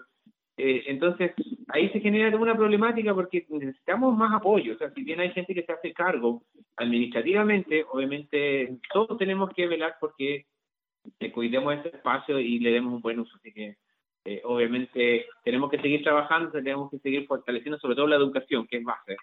Eh, 0.58 0.84
entonces, 0.86 1.32
ahí 1.68 1.88
se 1.90 2.00
genera 2.00 2.36
una 2.36 2.54
problemática 2.54 3.14
porque 3.14 3.46
necesitamos 3.48 4.16
más 4.16 4.32
apoyo. 4.34 4.74
O 4.74 4.78
sea, 4.78 4.90
si 4.92 5.02
bien 5.02 5.20
hay 5.20 5.30
gente 5.30 5.54
que 5.54 5.64
se 5.64 5.72
hace 5.72 5.92
cargo 5.92 6.42
administrativamente, 6.76 7.84
obviamente 7.90 8.78
todos 8.92 9.18
tenemos 9.18 9.50
que 9.54 9.66
velar 9.66 9.96
porque 10.00 10.46
cuidemos 11.32 11.74
ese 11.74 11.88
espacio 11.88 12.38
y 12.38 12.58
le 12.58 12.70
demos 12.70 12.94
un 12.94 13.02
buen 13.02 13.20
uso. 13.20 13.36
Así 13.36 13.52
que, 13.52 13.76
eh, 14.24 14.40
obviamente, 14.44 15.26
tenemos 15.44 15.70
que 15.70 15.80
seguir 15.80 16.02
trabajando, 16.02 16.50
tenemos 16.50 16.90
que 16.90 16.98
seguir 16.98 17.26
fortaleciendo 17.26 17.78
sobre 17.78 17.94
todo 17.94 18.06
la 18.06 18.16
educación, 18.16 18.66
que 18.66 18.78
es 18.78 18.84
base. 18.84 19.16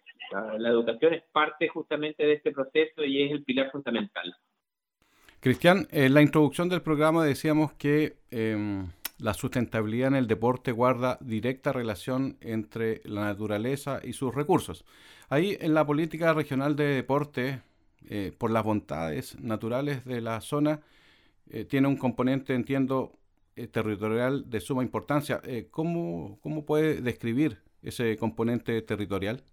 La, 0.58 0.70
educación 0.70 1.14
es 1.14 1.24
parte 1.32 1.68
justamente 1.68 2.26
de 2.26 2.34
este 2.34 2.52
proceso 2.52 3.04
y 3.04 3.24
es 3.24 3.32
el 3.32 3.44
pilar 3.44 3.72
fundamental. 3.72 4.34
Cristian, 5.44 5.90
en 5.92 6.14
la 6.14 6.22
introducción 6.22 6.70
del 6.70 6.82
programa 6.82 7.26
decíamos 7.26 7.74
que... 7.74 8.16
Em, 8.32 8.88
la 9.20 9.34
sustentabilidad 9.34 10.08
en 10.10 10.16
el 10.16 10.28
deporte 10.28 10.72
guarda 10.72 11.18
directa 11.22 11.72
relación 11.72 12.38
entre 12.42 13.02
la 13.06 13.26
naturaleza 13.26 14.02
y 14.04 14.14
sus 14.14 14.34
recursos. 14.34 14.84
Ahí 15.30 15.56
en 15.62 15.74
la 15.74 15.86
política 15.86 16.34
regional 16.34 16.76
de 16.76 16.86
deporte, 16.86 17.62
eh, 18.10 18.34
por 18.38 18.52
las 18.52 18.64
bondades 18.64 19.40
naturales 19.40 20.04
de 20.04 20.20
la 20.20 20.42
zona, 20.42 20.82
eh, 21.50 21.64
tiene 21.64 21.88
un 21.88 21.96
componente, 21.96 22.54
entiendo, 22.54 23.14
eh, 23.56 23.68
territorial 23.68 24.50
de 24.50 24.60
suma 24.60 24.82
importancia. 24.82 25.42
¿cómo, 25.72 26.40
¿Cómo 26.42 26.66
puede 26.66 27.00
describir 27.02 27.60
ese 27.82 28.18
componente 28.18 28.82
territorial? 28.82 29.44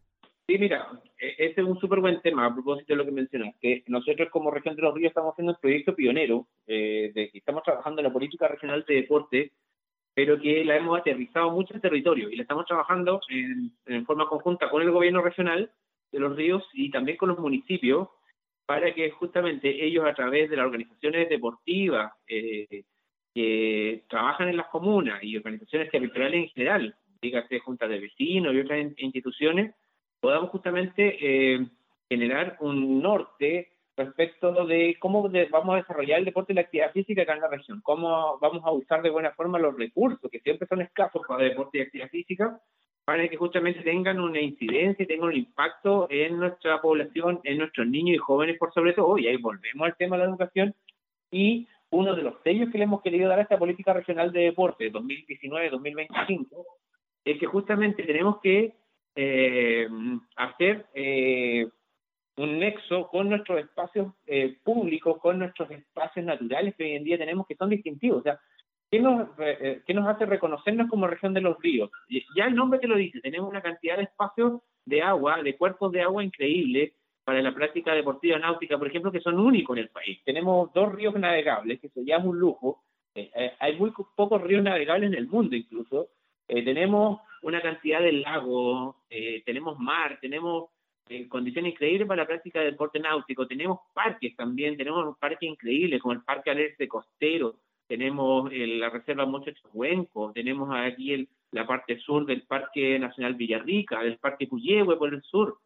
Sí, 0.50 0.59
mira, 0.59 0.88
e, 1.16 1.35
ese 1.38 1.61
es 1.61 1.64
un 1.64 1.78
súper 1.78 2.00
buen 2.00 2.21
tema 2.23 2.45
a 2.45 2.52
propósito 2.52 2.92
de 2.92 2.97
lo 2.97 3.04
que 3.04 3.12
mencionas, 3.12 3.54
que 3.61 3.85
nosotros 3.87 4.28
como 4.30 4.50
región 4.50 4.75
de 4.75 4.83
los 4.83 4.92
ríos 4.92 5.11
estamos 5.11 5.33
haciendo 5.33 5.52
un 5.52 5.61
proyecto 5.61 5.95
pionero, 5.95 6.49
eh, 6.66 7.12
de, 7.14 7.30
estamos 7.33 7.62
trabajando 7.62 8.00
en 8.00 8.09
la 8.09 8.12
política 8.12 8.49
regional 8.49 8.85
de 8.88 8.95
deporte, 8.97 9.52
pero 10.12 10.40
que 10.40 10.64
la 10.64 10.75
hemos 10.75 10.99
aterrizado 10.99 11.52
mucho 11.52 11.73
en 11.73 11.80
territorio 11.80 12.28
y 12.28 12.35
la 12.35 12.42
estamos 12.42 12.66
trabajando 12.66 13.21
en, 13.28 14.04
forma 14.07 14.26
conjunta 14.26 14.69
con 14.71 14.83
el 14.83 14.90
gobierno 14.90 15.23
regional 15.23 15.71
de 16.11 16.19
los 16.19 16.35
ríos 16.35 16.64
y 16.73 16.90
también 16.90 17.16
con 17.16 17.28
los 17.28 17.38
municipios 17.38 18.09
para 18.66 18.92
que 18.92 19.09
justamente 19.12 19.85
ellos 19.87 20.04
a 20.04 20.14
través 20.14 20.50
de 20.50 20.57
las 20.57 20.66
organizaciones 20.66 21.28
deportivas 21.28 22.12
eh, 22.26 22.83
que 23.33 24.02
trabajan 24.09 24.49
en 24.49 24.57
las 24.57 24.66
comunas 24.66 25.23
y 25.23 25.37
organizaciones 25.37 25.92
territoriales 25.92 26.42
en 26.42 26.49
general, 26.49 26.97
dígase 27.23 27.61
juntas 27.61 27.88
de 27.88 28.00
vecinos 28.00 28.52
y 28.52 28.59
otras 28.59 28.92
instituciones, 28.97 29.76
podamos 30.20 30.50
justamente 30.50 31.16
eh, 31.20 31.66
generar 32.08 32.56
un 32.60 33.02
norte 33.02 33.70
respecto 33.96 34.64
de 34.66 34.96
cómo 34.98 35.28
vamos 35.50 35.74
a 35.74 35.78
desarrollar 35.78 36.20
el 36.20 36.24
deporte 36.24 36.52
y 36.52 36.56
la 36.56 36.62
actividad 36.62 36.92
física 36.92 37.22
acá 37.22 37.34
en 37.34 37.40
la 37.40 37.48
región, 37.48 37.80
cómo 37.82 38.38
vamos 38.40 38.62
a 38.64 38.72
usar 38.72 39.02
de 39.02 39.10
buena 39.10 39.32
forma 39.32 39.58
los 39.58 39.76
recursos 39.76 40.30
que 40.30 40.40
siempre 40.40 40.66
son 40.68 40.80
escasos 40.80 41.22
para 41.26 41.44
deporte 41.44 41.78
y 41.78 41.80
actividad 41.82 42.08
física, 42.08 42.60
para 43.04 43.28
que 43.28 43.36
justamente 43.36 43.82
tengan 43.82 44.20
una 44.20 44.40
incidencia 44.40 45.02
y 45.02 45.06
tengan 45.06 45.28
un 45.28 45.36
impacto 45.36 46.06
en 46.10 46.38
nuestra 46.38 46.80
población, 46.80 47.40
en 47.44 47.58
nuestros 47.58 47.86
niños 47.86 48.16
y 48.16 48.18
jóvenes 48.18 48.58
por 48.58 48.72
sobre 48.72 48.92
todo, 48.92 49.18
y 49.18 49.26
ahí 49.26 49.36
volvemos 49.36 49.86
al 49.86 49.96
tema 49.96 50.16
de 50.16 50.24
la 50.24 50.30
educación, 50.30 50.74
y 51.30 51.66
uno 51.90 52.14
de 52.14 52.22
los 52.22 52.34
sellos 52.42 52.70
que 52.70 52.78
le 52.78 52.84
hemos 52.84 53.02
querido 53.02 53.28
dar 53.28 53.40
a 53.40 53.42
esta 53.42 53.58
política 53.58 53.92
regional 53.92 54.32
de 54.32 54.40
deporte 54.42 54.92
2019-2025 54.92 56.64
es 57.24 57.38
que 57.38 57.46
justamente 57.46 58.02
tenemos 58.04 58.40
que 58.40 58.74
eh, 59.14 59.88
hacer 60.37 60.87
eh, 60.95 61.67
un 62.37 62.59
nexo 62.59 63.09
con 63.09 63.29
nuestros 63.29 63.61
espacios 63.61 64.14
eh, 64.26 64.57
públicos, 64.62 65.19
con 65.19 65.38
nuestros 65.38 65.71
espacios 65.71 66.25
naturales 66.25 66.75
que 66.76 66.85
hoy 66.85 66.93
en 66.93 67.05
día 67.05 67.19
tenemos 67.19 67.47
que 67.47 67.57
son 67.57 67.71
distintivos. 67.71 68.21
O 68.21 68.23
sea, 68.23 68.40
¿qué 68.90 69.00
nos, 69.00 69.29
eh, 69.38 69.83
¿qué 69.87 69.95
nos 69.95 70.09
hace 70.09 70.26
reconocernos 70.26 70.88
como 70.88 71.07
región 71.07 71.35
de 71.35 71.40
los 71.40 71.59
ríos? 71.59 71.90
Ya 72.37 72.47
el 72.47 72.55
nombre 72.55 72.79
te 72.79 72.88
lo 72.88 72.97
dice, 72.97 73.21
tenemos 73.21 73.49
una 73.49 73.62
cantidad 73.62 73.97
de 73.97 74.05
espacios 74.05 74.62
de 74.85 75.02
agua, 75.02 75.43
de 75.43 75.57
cuerpos 75.57 75.93
de 75.93 76.02
agua 76.02 76.25
increíbles 76.25 76.93
para 77.25 77.43
la 77.43 77.55
práctica 77.55 77.93
deportiva 77.95 78.38
náutica, 78.38 78.79
por 78.79 78.88
ejemplo, 78.88 79.12
que 79.12 79.21
son 79.21 79.38
únicos 79.38 79.76
en 79.76 79.83
el 79.85 79.90
país. 79.90 80.19
Tenemos 80.25 80.73
dos 80.73 80.93
ríos 80.95 81.14
navegables, 81.14 81.81
que 81.81 81.90
se 81.90 82.05
llama 82.05 82.26
un 82.26 82.38
lujo. 82.38 82.83
hay 83.59 83.76
muy 83.76 83.93
pocos 84.17 84.40
ríos 84.40 84.62
navegables 84.62 85.09
en 85.09 85.19
el 85.19 85.29
mundo 85.29 85.55
incluso. 85.55 86.09
Tenemos 86.64 87.21
una 87.42 87.61
cantidad 87.61 88.00
de 88.00 88.12
lagos, 88.12 88.97
eh, 89.09 89.42
tenemos 89.45 89.78
mar, 89.78 90.19
tenemos 90.21 90.71
eh, 91.09 91.28
condiciones 91.28 91.73
increíbles 91.73 92.07
para 92.07 92.23
la 92.23 92.26
práctica 92.26 92.61
del 92.61 92.73
deporte 92.73 93.00
náutico, 93.00 93.47
tenemos 93.47 93.80
parques 93.95 94.37
también, 94.37 94.76
tenemos 94.76 95.07
un 95.07 95.14
parque 95.14 95.47
increíbles 95.47 96.00
como 96.00 96.12
el 96.14 96.23
Parque 96.23 96.50
Alerce 96.50 96.87
Costero, 96.88 97.57
tenemos 97.87 98.50
eh, 98.52 98.66
la 98.66 98.90
Reserva 98.90 99.26
Monte 99.26 99.54
Huenco, 99.73 100.33
tenemos 100.33 100.71
aquí 100.73 101.12
el, 101.12 101.28
la 101.50 101.66
parte 101.66 101.99
sur 101.99 102.26
del 102.26 102.42
Parque 102.42 102.99
Nacional 102.99 103.35
Villarrica, 103.35 104.02
del 104.02 104.19
Parque 104.19 104.47
Puyehue 104.47 104.97
por 104.97 105.12
el 105.12 105.23
sur. 105.23 105.59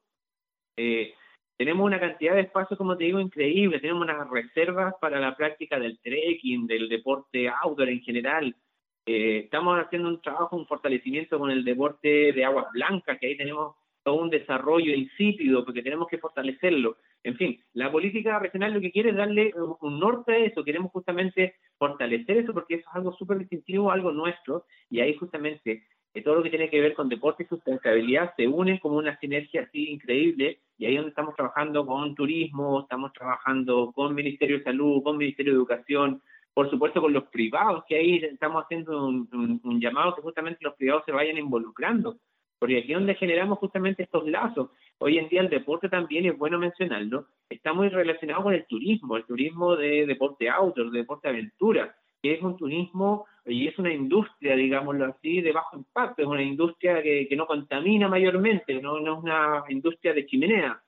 tenemos 1.56 1.86
una 1.86 2.00
cantidad 2.00 2.34
de 2.34 2.42
espacios, 2.42 2.78
como 2.78 2.96
te 2.96 3.04
digo, 3.04 3.20
increíbles. 3.20 3.80
Tenemos 3.80 4.02
unas 4.02 4.28
reservas 4.30 4.94
para 5.00 5.20
la 5.20 5.36
práctica 5.36 5.78
del 5.78 5.98
trekking, 6.00 6.66
del 6.66 6.88
deporte 6.88 7.48
outdoor 7.48 7.90
en 7.90 8.00
general. 8.00 8.56
Eh, 9.06 9.42
estamos 9.44 9.78
haciendo 9.78 10.08
un 10.08 10.22
trabajo, 10.22 10.56
un 10.56 10.66
fortalecimiento 10.66 11.38
con 11.38 11.50
el 11.50 11.64
deporte 11.64 12.32
de 12.32 12.44
aguas 12.44 12.66
blancas, 12.72 13.18
que 13.18 13.26
ahí 13.26 13.36
tenemos 13.36 13.76
todo 14.02 14.16
un 14.16 14.30
desarrollo 14.30 14.94
insípido, 14.94 15.64
porque 15.64 15.82
tenemos 15.82 16.08
que 16.08 16.18
fortalecerlo. 16.18 16.98
En 17.22 17.36
fin, 17.36 17.58
la 17.72 17.90
política 17.90 18.38
regional 18.38 18.74
lo 18.74 18.80
que 18.80 18.92
quiere 18.92 19.10
es 19.10 19.16
darle 19.16 19.52
un 19.80 19.98
norte 19.98 20.32
a 20.32 20.38
eso, 20.38 20.62
queremos 20.62 20.92
justamente 20.92 21.54
fortalecer 21.78 22.36
eso, 22.38 22.52
porque 22.52 22.74
eso 22.74 22.88
es 22.88 22.96
algo 22.96 23.12
súper 23.14 23.38
distintivo, 23.38 23.90
algo 23.90 24.12
nuestro, 24.12 24.66
y 24.90 25.00
ahí 25.00 25.14
justamente 25.16 25.84
eh, 26.12 26.22
todo 26.22 26.36
lo 26.36 26.42
que 26.42 26.50
tiene 26.50 26.68
que 26.68 26.80
ver 26.80 26.94
con 26.94 27.08
deporte 27.08 27.44
y 27.44 27.46
sustentabilidad 27.46 28.34
se 28.36 28.46
unen 28.46 28.78
como 28.78 28.98
una 28.98 29.18
sinergia 29.18 29.62
así 29.62 29.88
increíble, 29.90 30.60
y 30.76 30.84
ahí 30.84 30.92
es 30.92 30.98
donde 30.98 31.10
estamos 31.10 31.34
trabajando 31.34 31.86
con 31.86 32.14
turismo, 32.14 32.82
estamos 32.82 33.12
trabajando 33.14 33.90
con 33.92 34.14
Ministerio 34.14 34.58
de 34.58 34.64
Salud, 34.64 35.02
con 35.02 35.16
Ministerio 35.16 35.52
de 35.52 35.58
Educación, 35.58 36.22
por 36.54 36.70
supuesto 36.70 37.00
con 37.00 37.12
los 37.12 37.24
privados, 37.24 37.84
que 37.88 37.96
ahí 37.96 38.16
estamos 38.18 38.62
haciendo 38.62 39.06
un, 39.06 39.80
llamado 39.80 40.14
que 40.14 40.22
justamente 40.22 40.60
los 40.62 40.74
privados 40.74 41.02
se 41.04 41.12
vayan 41.12 41.36
involucrando, 41.36 42.16
porque 42.60 42.78
aquí 42.78 42.92
es 42.92 42.98
donde 42.98 43.16
generamos 43.16 43.58
justamente 43.58 44.04
estos 44.04 44.26
lazos. 44.28 44.70
Hoy 44.98 45.18
en 45.18 45.28
día 45.28 45.40
el 45.40 45.50
deporte 45.50 45.88
también 45.88 46.26
es 46.26 46.38
bueno 46.38 46.58
mencionarlo, 46.58 47.26
está 47.50 47.72
muy 47.72 47.88
relacionado 47.88 48.44
con 48.44 48.54
el 48.54 48.64
turismo, 48.66 49.16
el 49.16 49.24
turismo 49.24 49.74
de 49.74 50.06
deporte 50.06 50.48
outdoor, 50.48 50.92
de 50.92 50.98
deporte 51.00 51.28
aventura, 51.28 51.94
que 52.22 52.34
es 52.34 52.42
un 52.42 52.56
turismo 52.56 53.26
y 53.44 53.66
es 53.66 53.76
una 53.78 53.92
industria, 53.92 54.54
digámoslo 54.54 55.06
así, 55.06 55.42
de 55.42 55.52
bajo 55.52 55.76
impacto, 55.76 56.22
es 56.22 56.28
una 56.28 56.42
industria 56.42 57.02
que, 57.02 57.28
no 57.36 57.46
contamina 57.46 58.08
mayormente, 58.08 58.80
no, 58.80 59.00
no 59.00 59.18
es 59.18 59.24
una 59.24 59.64
industria 59.68 60.14
de 60.14 60.24
chimenea, 60.24 60.80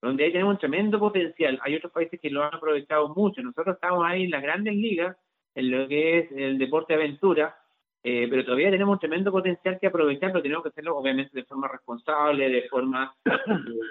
donde 0.00 0.24
ahí 0.24 0.32
tenemos 0.32 0.54
un 0.54 0.58
tremendo 0.58 0.98
potencial. 0.98 1.58
Hay 1.62 1.74
otros 1.74 1.92
países 1.92 2.20
que 2.20 2.30
lo 2.30 2.44
han 2.44 2.54
aprovechado 2.54 3.08
mucho. 3.14 3.42
Nosotros 3.42 3.74
estamos 3.74 4.04
ahí 4.06 4.24
en 4.24 4.30
las 4.30 4.42
grandes 4.42 4.74
ligas, 4.74 5.16
en 5.54 5.70
lo 5.70 5.88
que 5.88 6.18
es 6.18 6.32
el 6.32 6.58
deporte 6.58 6.94
aventura, 6.94 7.56
eh, 8.02 8.28
pero 8.30 8.44
todavía 8.44 8.70
tenemos 8.70 8.94
un 8.94 9.00
tremendo 9.00 9.32
potencial 9.32 9.78
que 9.80 9.88
aprovechar, 9.88 10.30
pero 10.30 10.42
tenemos 10.42 10.62
que 10.62 10.68
hacerlo 10.68 10.96
obviamente 10.96 11.30
de 11.32 11.44
forma 11.44 11.68
responsable, 11.68 12.48
de 12.48 12.68
forma 12.68 13.14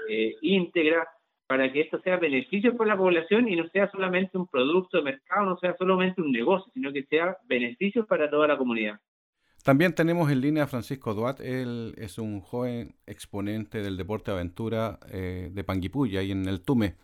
eh, 0.09 0.35
íntegra, 0.41 1.07
para 1.45 1.71
que 1.71 1.81
esto 1.81 1.99
sea 2.01 2.17
beneficio 2.17 2.75
para 2.75 2.91
la 2.91 2.97
población 2.97 3.47
y 3.47 3.55
no 3.55 3.67
sea 3.69 3.89
solamente 3.89 4.37
un 4.37 4.47
producto 4.47 4.97
de 4.97 5.03
mercado, 5.03 5.45
no 5.45 5.57
sea 5.57 5.75
solamente 5.77 6.21
un 6.21 6.31
negocio, 6.31 6.71
sino 6.73 6.91
que 6.91 7.03
sea 7.03 7.37
beneficio 7.45 8.05
para 8.05 8.29
toda 8.29 8.47
la 8.47 8.57
comunidad. 8.57 8.99
También 9.67 9.93
tenemos 9.93 10.31
en 10.31 10.39
línea 10.39 10.63
a 10.63 10.67
Francisco 10.67 11.13
Duat, 11.13 11.41
él 11.41 11.93
es 11.97 12.19
un 12.19 12.39
joven 12.39 12.95
exponente 13.05 13.81
del 13.81 13.97
deporte 13.97 14.31
aventura 14.31 14.97
eh, 15.11 15.49
de 15.51 15.63
Panguipulli, 15.65 16.15
ahí 16.15 16.31
en 16.31 16.47
el 16.47 16.61
Tume. 16.61 16.95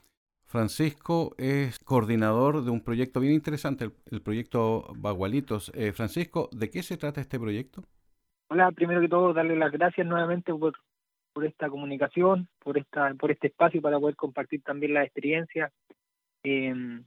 Francisco 0.45 1.35
es 1.37 1.77
coordinador 1.79 2.63
de 2.63 2.71
un 2.71 2.79
proyecto 2.79 3.19
bien 3.19 3.33
interesante, 3.33 3.91
el, 4.09 4.21
proyecto 4.21 4.85
Bagualitos. 4.95 5.73
Eh, 5.75 5.91
Francisco, 5.91 6.49
¿de 6.53 6.69
qué 6.69 6.83
se 6.83 6.95
trata 6.95 7.19
este 7.19 7.37
proyecto? 7.37 7.83
Hola, 8.47 8.71
primero 8.71 9.01
que 9.01 9.09
todo, 9.09 9.33
darle 9.33 9.57
las 9.57 9.73
gracias 9.73 10.07
nuevamente 10.07 10.53
por, 10.53 10.75
por 11.33 11.43
esta 11.43 11.67
comunicación, 11.67 12.47
por 12.59 12.77
esta 12.77 13.13
por 13.15 13.29
este 13.29 13.47
espacio 13.47 13.81
para 13.81 13.99
poder 13.99 14.15
compartir 14.15 14.63
también 14.63 14.93
la 14.93 15.03
experiencia. 15.03 15.69
Em, 16.43 17.03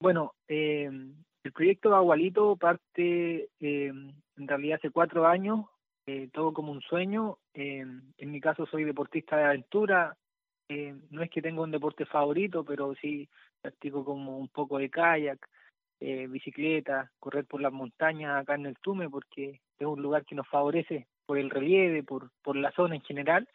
bueno, 0.00 0.32
em, 0.48 1.16
el 1.44 1.52
proyecto 1.52 1.90
Bagualito 1.90 2.56
parte 2.56 3.50
em, 3.60 4.14
en 4.40 4.48
realidad 4.48 4.78
hace 4.78 4.90
cuatro 4.90 5.26
años, 5.26 5.66
eh, 6.06 6.28
todo 6.32 6.52
como 6.52 6.72
un 6.72 6.80
sueño. 6.80 7.38
Eh, 7.52 7.84
en 8.16 8.30
mi 8.30 8.40
caso 8.40 8.66
soy 8.66 8.84
deportista 8.84 9.36
de 9.36 9.44
aventura. 9.44 10.16
Eh, 10.68 10.94
no 11.10 11.22
es 11.22 11.30
que 11.30 11.42
tenga 11.42 11.62
un 11.62 11.70
deporte 11.70 12.06
favorito, 12.06 12.64
pero 12.64 12.94
sí 12.94 13.28
practico 13.60 14.04
como 14.04 14.38
un 14.38 14.48
poco 14.48 14.78
de 14.78 14.88
kayak, 14.88 15.38
bicicleta, 16.00 17.10
correr 17.18 17.44
por 17.44 17.60
las 17.60 17.72
montañas 17.72 18.40
acá 18.40 18.54
en 18.54 18.64
el 18.64 18.78
Tume, 18.78 19.10
porque 19.10 19.60
es 19.78 19.86
un 19.86 20.00
lugar 20.00 20.24
que 20.24 20.34
nos 20.34 20.48
favorece 20.48 21.06
por 21.26 21.36
el 21.36 21.50
relieve, 21.50 22.02
por, 22.02 22.30
por 22.42 22.56
la 22.56 22.72
zona 22.72 22.94
en 22.94 23.02
general. 23.02 23.46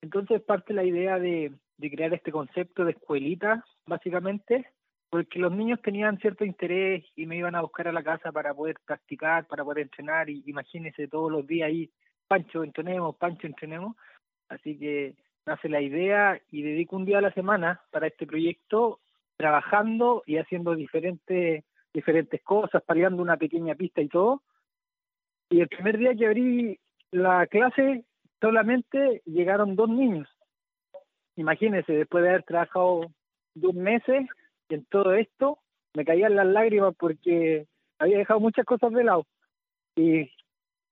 Entonces 0.00 0.40
parte 0.40 0.72
la 0.72 0.84
idea 0.84 1.18
de, 1.18 1.52
de 1.76 1.90
crear 1.90 2.14
este 2.14 2.32
concepto 2.32 2.86
de 2.86 2.92
escuelita, 2.92 3.62
básicamente, 3.86 4.66
porque 5.12 5.38
los 5.38 5.52
niños 5.52 5.78
tenían 5.82 6.16
cierto 6.20 6.42
interés 6.42 7.04
y 7.16 7.26
me 7.26 7.36
iban 7.36 7.54
a 7.54 7.60
buscar 7.60 7.86
a 7.86 7.92
la 7.92 8.02
casa 8.02 8.32
para 8.32 8.54
poder 8.54 8.76
practicar, 8.82 9.46
para 9.46 9.62
poder 9.62 9.82
entrenar, 9.82 10.30
y 10.30 10.42
imagínense 10.46 11.06
todos 11.06 11.30
los 11.30 11.46
días 11.46 11.66
ahí, 11.66 11.90
Pancho, 12.26 12.64
entrenemos, 12.64 13.14
Pancho, 13.16 13.46
entrenemos. 13.46 13.94
Así 14.48 14.78
que 14.78 15.14
nace 15.44 15.68
la 15.68 15.82
idea 15.82 16.40
y 16.50 16.62
dedico 16.62 16.96
un 16.96 17.04
día 17.04 17.18
a 17.18 17.20
la 17.20 17.32
semana 17.34 17.82
para 17.90 18.06
este 18.06 18.26
proyecto, 18.26 19.00
trabajando 19.36 20.22
y 20.24 20.38
haciendo 20.38 20.74
diferentes, 20.74 21.62
diferentes 21.92 22.40
cosas, 22.42 22.82
pareando 22.82 23.20
una 23.20 23.36
pequeña 23.36 23.74
pista 23.74 24.00
y 24.00 24.08
todo. 24.08 24.40
Y 25.50 25.60
el 25.60 25.68
primer 25.68 25.98
día 25.98 26.14
que 26.14 26.24
abrí 26.24 26.80
la 27.10 27.46
clase, 27.48 28.06
solamente 28.40 29.20
llegaron 29.26 29.76
dos 29.76 29.90
niños. 29.90 30.26
Imagínense, 31.36 31.92
después 31.92 32.24
de 32.24 32.30
haber 32.30 32.44
trabajado 32.44 33.12
dos 33.54 33.74
meses 33.74 34.26
en 34.74 34.84
todo 34.86 35.14
esto, 35.14 35.58
me 35.94 36.04
caían 36.04 36.36
las 36.36 36.46
lágrimas 36.46 36.94
porque 36.98 37.66
había 37.98 38.18
dejado 38.18 38.40
muchas 38.40 38.64
cosas 38.64 38.92
de 38.92 39.04
lado. 39.04 39.26
Y 39.96 40.30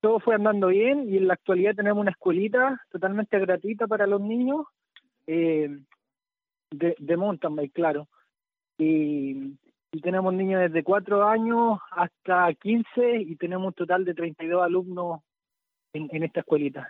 todo 0.00 0.20
fue 0.20 0.34
andando 0.34 0.68
bien 0.68 1.12
y 1.12 1.16
en 1.16 1.28
la 1.28 1.34
actualidad 1.34 1.74
tenemos 1.74 2.00
una 2.00 2.10
escuelita 2.10 2.80
totalmente 2.90 3.38
gratuita 3.38 3.86
para 3.86 4.06
los 4.06 4.20
niños 4.20 4.66
eh, 5.26 5.78
de, 6.70 6.96
de 6.98 7.16
mountain 7.16 7.56
bike, 7.56 7.72
claro. 7.72 8.08
Y, 8.78 9.58
tenemos 10.02 10.32
niños 10.32 10.60
desde 10.60 10.84
4 10.84 11.28
años 11.28 11.80
hasta 11.90 12.54
15 12.54 13.22
y 13.22 13.34
tenemos 13.34 13.66
un 13.66 13.72
total 13.72 14.04
de 14.04 14.14
32 14.14 14.62
alumnos 14.62 15.20
en, 15.92 16.08
en 16.12 16.22
esta 16.22 16.40
escuelita. 16.40 16.88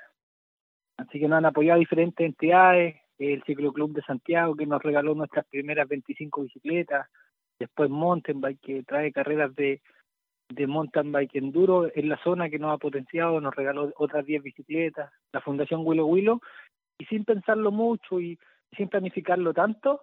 Así 0.99 1.19
que 1.19 1.27
nos 1.27 1.39
han 1.39 1.47
apoyado 1.47 1.81
diferentes 1.81 2.27
entidades, 2.27 3.00
el 3.21 3.43
Ciclo 3.45 3.73
Club 3.73 3.93
de 3.93 4.03
Santiago 4.03 4.57
que 4.57 4.67
nos 4.67 4.83
regaló 4.83 5.15
nuestras 5.15 5.47
primeras 5.47 5.87
25 5.89 6.43
bicicletas, 6.43 7.09
después 7.59 7.91
Mountain 7.91 8.41
Bike 8.41 8.61
que 8.61 8.83
trae 8.83 9.13
carreras 9.13 9.55
de 9.55 9.81
de 10.51 10.67
mountain 10.67 11.13
bike 11.13 11.37
enduro 11.37 11.91
en 11.95 12.09
la 12.09 12.23
zona 12.23 12.51
que 12.51 12.59
nos 12.59 12.75
ha 12.75 12.79
potenciado, 12.79 13.41
nos 13.41 13.55
regaló 13.55 13.93
otras 13.97 14.27
10 14.27 14.43
bicicletas, 14.43 15.11
la 15.33 15.41
Fundación 15.41 15.83
Willow 15.85 16.07
Willow, 16.07 16.41
y 16.99 17.05
sin 17.07 17.25
pensarlo 17.25 17.71
mucho 17.71 18.21
y 18.21 18.39
sin 18.77 18.89
planificarlo 18.89 19.55
tanto, 19.55 20.03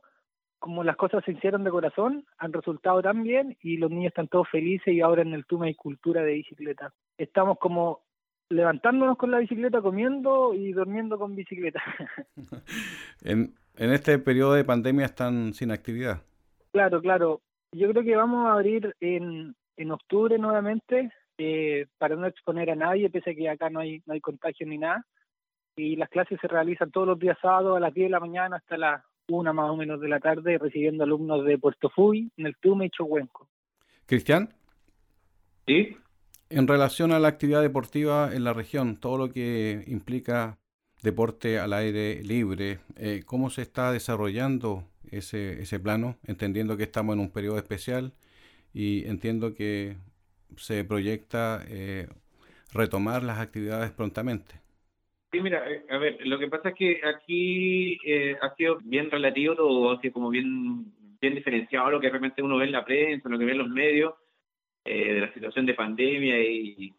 como 0.60 0.84
las 0.84 0.96
cosas 0.96 1.24
se 1.24 1.34
hicieron 1.34 1.64
de 1.64 1.70
corazón, 1.70 2.26
han 2.40 2.52
resultado 2.52 3.02
tan 3.02 3.22
bien 3.24 3.56
y 3.62 3.78
los 3.78 3.92
niños 3.92 4.08
están 4.08 4.28
todos 4.28 4.50
felices 4.50 4.94
y 4.94 5.02
ahora 5.02 5.22
en 5.22 5.34
el 5.34 5.46
Tuma 5.46 5.70
y 5.70 5.76
cultura 5.76 6.24
de 6.24 6.34
bicicleta. 6.34 6.92
Estamos 7.18 7.60
como 7.60 8.02
levantándonos 8.50 9.18
con 9.18 9.32
la 9.32 9.40
bicicleta, 9.40 9.82
comiendo 9.82 10.54
y 10.54 10.74
durmiendo 10.74 11.18
con 11.18 11.36
bicicleta. 11.36 11.82
en, 13.24 13.54
en 13.76 13.92
este 13.92 14.18
periodo 14.20 14.54
de 14.54 14.64
pandemia 14.64 15.06
están 15.06 15.54
sin 15.54 15.72
actividad. 15.72 16.22
Claro, 16.72 17.02
claro. 17.02 17.42
Yo 17.72 17.90
creo 17.92 18.04
que 18.04 18.16
vamos 18.16 18.48
a 18.48 18.54
abrir 18.54 18.96
en, 19.00 19.56
en 19.76 19.92
octubre 19.92 20.38
nuevamente 20.38 21.12
eh, 21.38 21.86
para 21.98 22.16
no 22.16 22.26
exponer 22.26 22.72
a 22.72 22.76
nadie, 22.76 23.10
pese 23.10 23.32
a 23.32 23.36
que 23.36 23.50
acá 23.50 23.70
no 23.70 23.80
hay, 23.80 24.02
no 24.06 24.14
hay 24.14 24.22
contagio 24.22 24.66
ni 24.66 24.78
nada. 24.78 25.06
Y 25.76 25.96
las 25.96 26.10
clases 26.10 26.40
se 26.42 26.48
realizan 26.48 26.92
todos 26.92 27.08
los 27.08 27.20
días 27.20 27.38
sábados 27.42 27.78
a 27.78 27.80
las 27.80 27.94
10 27.94 28.08
de 28.08 28.12
la 28.12 28.20
mañana 28.20 28.58
hasta 28.58 28.78
las 28.78 29.04
1 29.28 29.54
más 29.54 29.70
o 29.70 29.76
menos 29.76 30.02
de 30.02 30.08
la 30.08 30.20
tarde, 30.20 30.58
recibiendo 30.58 31.04
alumnos 31.04 31.46
de 31.46 31.58
Puerto 31.60 31.90
Fuy, 31.90 32.32
en 32.38 32.48
el 32.48 32.56
Tume 32.58 32.86
y 32.86 32.90
Chohuenco. 32.90 33.48
Cristian. 34.08 34.50
Sí. 35.68 35.96
En 36.50 36.68
relación 36.68 37.12
a 37.12 37.20
la 37.20 37.28
actividad 37.28 37.62
deportiva 37.62 38.34
en 38.34 38.44
la 38.44 38.54
región, 38.54 38.98
todo 38.98 39.18
lo 39.18 39.30
que 39.30 39.84
implica 39.88 40.58
deporte 41.04 41.60
al 41.60 41.74
aire 41.74 42.24
libre, 42.24 42.80
eh, 42.96 43.24
¿cómo 43.26 43.50
se 43.50 43.62
está 43.62 43.92
desarrollando 43.92 44.86
ese, 45.12 45.62
ese 45.62 45.80
plano, 45.80 46.18
entendiendo 46.26 46.78
que 46.78 46.84
estamos 46.84 47.14
en 47.14 47.20
un 47.20 47.32
periodo 47.32 47.58
especial 47.58 48.14
y 48.74 49.06
entiendo 49.08 49.54
que 49.54 49.98
se 50.56 50.84
proyecta 50.84 51.64
eh, 51.68 52.08
retomar 52.74 53.24
las 53.24 53.40
actividades 53.40 53.92
prontamente. 53.92 54.56
Sí, 55.32 55.42
mira, 55.42 55.70
eh, 55.70 55.84
a 55.90 55.98
ver, 55.98 56.18
lo 56.26 56.40
que 56.40 56.48
pasa 56.48 56.70
es 56.70 56.76
que 56.76 57.02
aquí 57.04 58.00
eh, 58.06 58.38
ha 58.42 58.56
sido 58.56 58.80
bien 58.84 59.12
relativo 59.12 59.56
todo, 59.56 59.92
así 59.92 60.12
como 60.12 60.30
bien 60.30 60.94
bien 61.20 61.34
diferenciado 61.34 61.90
lo 61.90 62.00
que 62.00 62.10
realmente 62.10 62.44
uno 62.44 62.58
ve 62.58 62.66
en 62.66 62.72
la 62.72 62.86
prensa, 62.86 63.28
lo 63.28 63.40
que 63.40 63.46
ve 63.46 63.54
en 63.54 63.58
los 63.58 63.70
medios, 63.70 64.14
de 64.94 65.22
la 65.22 65.34
situación 65.34 65.66
de 65.66 65.74
pandemia 65.74 66.40
y, 66.40 66.94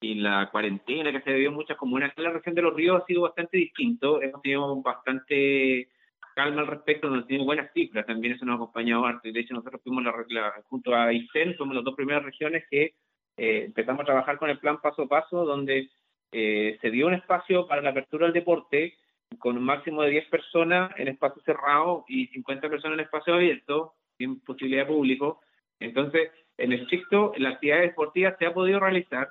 y 0.00 0.14
la 0.16 0.50
cuarentena 0.50 1.12
que 1.12 1.20
se 1.22 1.32
vivió 1.32 1.48
en 1.48 1.54
muchas 1.54 1.76
comunas. 1.76 2.12
En 2.16 2.24
la 2.24 2.30
región 2.30 2.54
de 2.54 2.62
los 2.62 2.74
ríos 2.74 3.02
ha 3.02 3.06
sido 3.06 3.22
bastante 3.22 3.56
distinto, 3.56 4.20
hemos 4.22 4.42
tenido 4.42 4.82
bastante 4.82 5.88
calma 6.34 6.62
al 6.62 6.66
respecto, 6.66 7.08
nos 7.08 7.26
tenido 7.26 7.44
buenas 7.44 7.72
cifras, 7.72 8.06
también 8.06 8.34
eso 8.34 8.44
nos 8.44 8.54
ha 8.54 8.56
acompañado 8.56 9.06
arte. 9.06 9.32
De 9.32 9.40
hecho, 9.40 9.54
nosotros 9.54 9.80
fuimos 9.82 10.04
la, 10.04 10.52
junto 10.68 10.94
a 10.94 11.12
ICEN, 11.12 11.56
somos 11.56 11.74
las 11.74 11.84
dos 11.84 11.94
primeras 11.94 12.24
regiones 12.24 12.64
que 12.70 12.94
eh, 13.36 13.64
empezamos 13.66 14.02
a 14.02 14.06
trabajar 14.06 14.38
con 14.38 14.50
el 14.50 14.58
plan 14.58 14.80
paso 14.80 15.02
a 15.02 15.08
paso, 15.08 15.44
donde 15.44 15.88
eh, 16.32 16.78
se 16.80 16.90
dio 16.90 17.06
un 17.06 17.14
espacio 17.14 17.66
para 17.66 17.82
la 17.82 17.90
apertura 17.90 18.26
del 18.26 18.34
deporte 18.34 18.94
con 19.38 19.56
un 19.56 19.64
máximo 19.64 20.02
de 20.02 20.10
10 20.10 20.28
personas 20.28 20.92
en 20.98 21.08
espacio 21.08 21.42
cerrado 21.42 22.04
y 22.08 22.26
50 22.28 22.68
personas 22.68 22.98
en 22.98 23.04
espacio 23.04 23.34
abierto, 23.34 23.94
sin 24.18 24.40
posibilidad 24.40 24.86
de 24.86 24.92
público. 24.92 25.40
Entonces, 25.80 26.30
en 26.58 26.72
estricto, 26.72 27.32
la 27.36 27.50
actividad 27.50 27.80
deportiva 27.80 28.36
se 28.38 28.46
ha 28.46 28.54
podido 28.54 28.80
realizar 28.80 29.30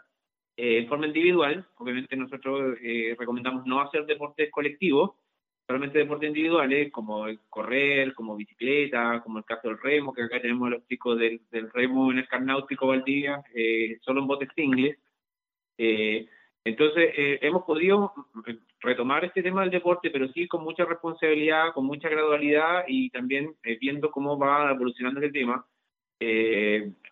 eh, 0.57 0.79
en 0.79 0.87
forma 0.87 1.07
individual. 1.07 1.65
Obviamente 1.77 2.15
nosotros 2.15 2.77
recomendamos 3.17 3.65
no 3.65 3.81
hacer 3.81 4.05
deportes 4.05 4.51
colectivos, 4.51 5.11
solamente 5.67 5.99
deportes 5.99 6.27
individuales, 6.27 6.91
como 6.91 7.27
el 7.27 7.39
correr, 7.49 8.13
como 8.13 8.35
bicicleta, 8.35 9.21
como 9.23 9.39
el 9.39 9.45
caso 9.45 9.69
del 9.69 9.79
remo, 9.79 10.13
que 10.13 10.23
acá 10.23 10.41
tenemos 10.41 10.69
los 10.69 10.85
chicos 10.87 11.17
del, 11.17 11.41
remo 11.73 12.11
en 12.11 12.19
el 12.19 12.27
Carnáutico 12.27 12.87
Valdivia, 12.87 13.43
eh, 13.53 13.97
solo 14.01 14.21
en 14.21 14.27
botes 14.27 14.49
singles. 14.55 14.97
Eh, 15.77 16.27
entonces, 16.65 17.11
eh, 17.17 17.39
hemos 17.41 17.63
podido 17.63 18.13
retomar 18.79 19.25
este 19.25 19.43
tema 19.43 19.61
del 19.61 19.71
deporte, 19.71 20.09
pero 20.11 20.27
sí 20.29 20.47
con 20.47 20.63
mucha 20.63 20.85
responsabilidad, 20.85 21.73
con 21.73 21.85
mucha 21.85 22.09
gradualidad 22.09 22.85
y 22.87 23.09
también 23.09 23.55
viendo 23.81 24.11
cómo 24.11 24.37
va 24.37 24.71
evolucionando 24.71 25.21
el 25.21 25.31
tema. 25.31 25.65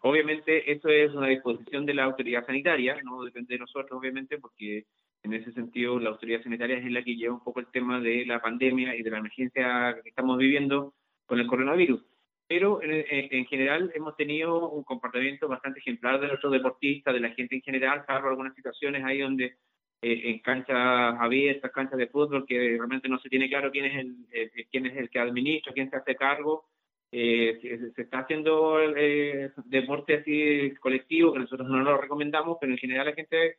Obviamente, 0.02 0.72
esto 0.72 0.90
es 0.90 1.14
una 1.14 1.28
disposición 1.28 1.86
de 1.86 1.94
la 1.94 2.06
autoridad 2.06 2.46
sanitaria, 2.46 2.98
no 3.04 3.24
depende 3.24 3.56
de 3.56 3.60
nosotros, 3.60 4.00
obviamente, 4.00 4.38
porque 4.38 4.86
en 5.24 5.34
ese 5.34 5.52
sentido, 5.52 6.00
la 6.00 6.10
autoridad 6.10 6.42
sanitaria 6.42 6.78
es 6.78 6.92
la 6.92 7.04
que 7.04 7.16
lleva 7.16 7.36
un 7.36 7.44
poco 7.44 7.60
el 7.60 7.68
tema 7.68 8.00
de 8.00 8.26
la 8.26 8.42
pandemia 8.42 8.96
y 8.96 9.04
de 9.04 9.12
la 9.12 9.20
emergencia 9.20 10.00
que 10.02 10.10
estamos 10.10 10.38
viviendo 10.38 10.96
con 11.26 11.40
el 11.40 11.48
coronavirus. 11.48 12.04
Pero 12.48 12.82
en, 12.84 13.46
general 13.46 13.92
hemos 13.96 14.16
tenido 14.18 14.70
un 14.70 14.84
comportamiento 14.84 15.48
bastante 15.48 15.80
ejemplar 15.80 16.20
de 16.20 16.28
nuestros 16.28 16.52
deportistas, 16.52 17.14
de 17.14 17.22
la 17.22 17.30
gente 17.30 17.56
en 17.56 17.62
general, 17.62 18.04
salvo 18.06 18.28
algunas 18.28 18.54
situaciones 18.56 19.06
ahí 19.06 19.20
donde 19.20 19.56
eh, 20.02 20.22
en 20.26 20.40
canchas 20.40 21.16
abiertas, 21.20 21.72
canchas 21.72 21.98
de 21.98 22.08
fútbol, 22.08 22.46
que 22.46 22.58
realmente 22.58 23.08
no 23.08 23.20
se 23.20 23.30
tiene 23.30 23.48
claro 23.48 23.72
quién 23.72 23.86
es 23.86 23.96
el, 23.96 24.68
quién 24.70 24.86
es 24.88 24.98
el 24.98 25.10
que 25.10 25.20
administra, 25.20 25.72
quién 25.72 25.90
se 25.90 25.96
hace 25.96 26.16
cargo. 26.16 26.66
Eh, 27.13 27.60
se, 27.93 28.02
está 28.02 28.19
haciendo 28.19 28.80
eh, 28.80 29.52
deporte 29.65 30.15
así 30.15 30.74
colectivo, 30.80 31.34
que 31.34 31.39
nosotros 31.39 31.67
no 31.69 31.82
lo 31.82 31.97
recomendamos, 31.97 32.58
pero 32.60 32.71
en 32.71 32.78
general 32.78 33.08
la 33.08 33.13
gente 33.13 33.58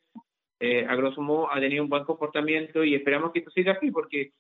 eh, 0.65 0.87
a 0.89 0.95
grosso 0.95 1.21
modo 1.21 1.53
ha 1.53 1.59
tenido 1.59 1.83
un 1.83 1.89
buen 1.89 2.05
comportamiento 2.05 2.85
y 2.85 2.95
esperamos 2.95 3.33
que 3.33 3.41
esto 3.41 3.51
siga 3.51 3.73
así 3.73 3.91
porque 3.91 4.31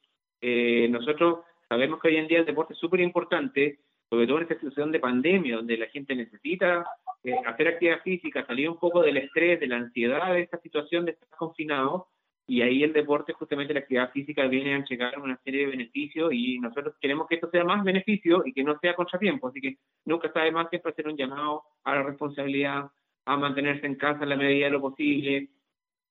eh, 0.41 0.87
nosotros 0.89 1.41
sabemos 1.69 2.01
que 2.01 2.09
hoy 2.09 2.17
en 2.17 2.29
día 2.29 2.39
el 2.39 2.47
deporte 2.47 2.75
es 2.75 2.79
súper 2.79 3.01
importante, 3.01 3.81
sobre 4.09 4.29
todo 4.29 4.37
en 4.37 4.45
esta 4.45 4.55
situación 4.55 4.93
de 4.93 5.01
pandemia, 5.01 5.57
donde 5.57 5.77
la 5.77 5.87
gente 5.89 6.15
necesita 6.15 6.87
eh, 7.25 7.35
hacer 7.45 7.67
actividad 7.67 8.03
física, 8.03 8.47
salir 8.47 8.69
un 8.69 8.79
poco 8.79 9.03
del 9.03 9.17
estrés, 9.17 9.59
de 9.59 9.67
la 9.67 9.79
ansiedad 9.79 10.33
de 10.33 10.43
esta 10.43 10.59
situación 10.59 11.07
de 11.07 11.13
estar 11.13 11.29
confinado, 11.31 12.07
y 12.47 12.63
ahí 12.63 12.83
el 12.83 12.93
deporte, 12.93 13.33
justamente 13.33 13.73
la 13.73 13.81
actividad 13.81 14.11
física, 14.13 14.47
viene 14.47 14.75
a 14.75 14.85
llegar 14.85 15.19
una 15.19 15.39
serie 15.45 15.61
de 15.61 15.73
beneficios 15.73 16.33
y 16.33 16.59
nosotros 16.59 16.95
queremos 17.01 17.27
que 17.29 17.37
esto 17.37 17.51
sea 17.51 17.65
más 17.65 17.85
beneficio 17.85 18.43
y 18.45 18.53
que 18.53 18.65
no 18.65 18.79
sea 18.81 18.95
contratiempo, 18.95 19.49
así 19.49 19.61
que 19.61 19.79
nunca 20.05 20.29
está 20.29 20.43
de 20.43 20.53
más 20.53 20.69
siempre 20.71 20.93
hacer 20.93 21.09
un 21.09 21.17
llamado 21.17 21.63
a 21.85 21.95
la 21.95 22.03
responsabilidad, 22.03 22.91
a 23.25 23.37
mantenerse 23.37 23.87
en 23.87 23.95
casa 23.95 24.25
en 24.25 24.31
la 24.31 24.37
medida 24.37 24.67
de 24.67 24.73
lo 24.73 24.81
posible, 24.81 25.51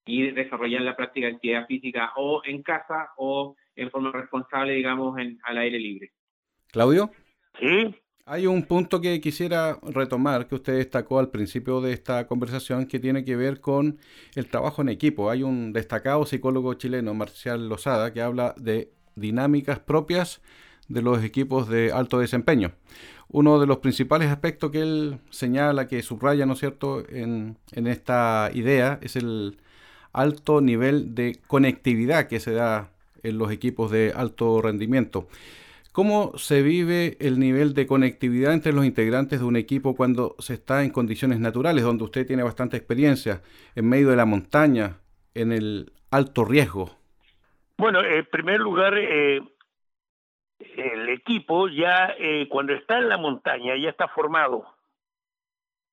y 0.05 0.31
desarrollar 0.31 0.81
la 0.81 0.95
práctica 0.95 1.27
de 1.27 1.33
actividad 1.33 1.67
física 1.67 2.11
o 2.15 2.41
en 2.43 2.63
casa 2.63 3.11
o 3.17 3.55
en 3.75 3.89
forma 3.91 4.11
responsable, 4.11 4.73
digamos, 4.73 5.17
en, 5.19 5.39
al 5.43 5.57
aire 5.59 5.79
libre. 5.79 6.11
Claudio. 6.71 7.11
Sí. 7.59 7.95
Hay 8.31 8.47
un 8.47 8.63
punto 8.63 9.01
que 9.01 9.19
quisiera 9.19 9.77
retomar 9.83 10.47
que 10.47 10.55
usted 10.55 10.77
destacó 10.77 11.19
al 11.19 11.31
principio 11.31 11.81
de 11.81 11.91
esta 11.91 12.27
conversación 12.27 12.85
que 12.85 12.97
tiene 12.97 13.25
que 13.25 13.35
ver 13.35 13.59
con 13.59 13.97
el 14.35 14.47
trabajo 14.47 14.81
en 14.81 14.87
equipo. 14.87 15.29
Hay 15.29 15.43
un 15.43 15.73
destacado 15.73 16.25
psicólogo 16.25 16.73
chileno, 16.75 17.13
Marcial 17.13 17.67
Lozada, 17.67 18.13
que 18.13 18.21
habla 18.21 18.55
de 18.57 18.93
dinámicas 19.17 19.79
propias 19.79 20.39
de 20.87 21.01
los 21.01 21.21
equipos 21.25 21.67
de 21.67 21.91
alto 21.91 22.19
desempeño. 22.19 22.71
Uno 23.27 23.59
de 23.59 23.67
los 23.67 23.79
principales 23.79 24.29
aspectos 24.29 24.71
que 24.71 24.79
él 24.79 25.19
señala, 25.29 25.89
que 25.89 26.01
subraya, 26.01 26.45
¿no 26.45 26.53
es 26.53 26.59
cierto?, 26.59 27.03
en, 27.09 27.57
en 27.73 27.87
esta 27.87 28.49
idea 28.53 28.97
es 29.01 29.17
el 29.17 29.57
alto 30.13 30.61
nivel 30.61 31.15
de 31.15 31.37
conectividad 31.47 32.27
que 32.27 32.39
se 32.39 32.53
da 32.53 32.93
en 33.23 33.37
los 33.37 33.51
equipos 33.51 33.91
de 33.91 34.13
alto 34.15 34.61
rendimiento. 34.61 35.27
¿Cómo 35.91 36.37
se 36.37 36.61
vive 36.61 37.17
el 37.19 37.37
nivel 37.37 37.73
de 37.73 37.85
conectividad 37.85 38.53
entre 38.53 38.71
los 38.71 38.85
integrantes 38.85 39.41
de 39.41 39.45
un 39.45 39.57
equipo 39.57 39.93
cuando 39.93 40.35
se 40.39 40.53
está 40.53 40.83
en 40.83 40.91
condiciones 40.91 41.41
naturales, 41.41 41.83
donde 41.83 42.05
usted 42.05 42.25
tiene 42.25 42.43
bastante 42.43 42.77
experiencia, 42.77 43.41
en 43.75 43.89
medio 43.89 44.09
de 44.09 44.15
la 44.15 44.25
montaña, 44.25 44.99
en 45.33 45.51
el 45.51 45.91
alto 46.09 46.45
riesgo? 46.45 46.91
Bueno, 47.77 48.01
en 48.01 48.25
primer 48.25 48.61
lugar, 48.61 48.97
eh, 48.97 49.41
el 50.77 51.09
equipo 51.09 51.67
ya 51.67 52.13
eh, 52.17 52.47
cuando 52.49 52.73
está 52.73 52.99
en 52.99 53.09
la 53.09 53.17
montaña 53.17 53.75
ya 53.75 53.89
está 53.89 54.07
formado. 54.07 54.63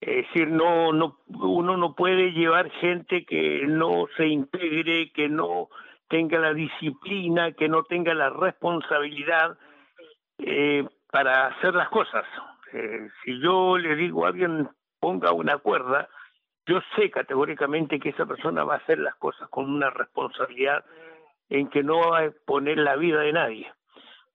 Es 0.01 0.29
decir, 0.29 0.47
no, 0.47 0.93
no, 0.93 1.19
uno 1.27 1.77
no 1.77 1.97
puede 1.97 2.31
llevar 2.31 2.71
gente 2.71 3.25
que 3.25 3.65
no 3.67 4.07
se 4.17 4.29
integre, 4.29 5.11
que 5.11 5.29
no 5.29 5.71
tenga 6.07 6.39
la 6.39 6.55
disciplina, 6.55 7.51
que 7.51 7.69
no 7.69 7.83
tenga 7.83 8.15
la 8.15 8.31
responsabilidad 8.31 9.59
eh, 10.39 10.87
para 11.11 11.47
hacer 11.47 11.75
las 11.75 11.89
cosas. 11.89 12.25
Eh, 12.73 13.09
si 13.25 13.41
yo 13.41 13.79
le 13.79 13.97
digo 13.97 14.25
a 14.25 14.29
alguien 14.29 14.69
ponga 15.01 15.33
una 15.33 15.59
cuerda, 15.59 16.09
yo 16.67 16.81
sé 16.97 17.11
categóricamente 17.11 17.99
que 17.99 18.11
esa 18.11 18.27
persona 18.27 18.65
va 18.65 18.75
a 18.75 18.79
hacer 18.79 18.99
las 18.99 19.15
cosas 19.17 19.49
con 19.49 19.71
una 19.71 19.91
responsabilidad 19.91 20.85
en 21.49 21.69
que 21.69 21.83
no 21.83 22.11
va 22.11 22.21
a 22.21 22.31
poner 22.45 22.79
la 22.79 22.97
vida 22.97 23.21
de 23.21 23.33
nadie. 23.33 23.73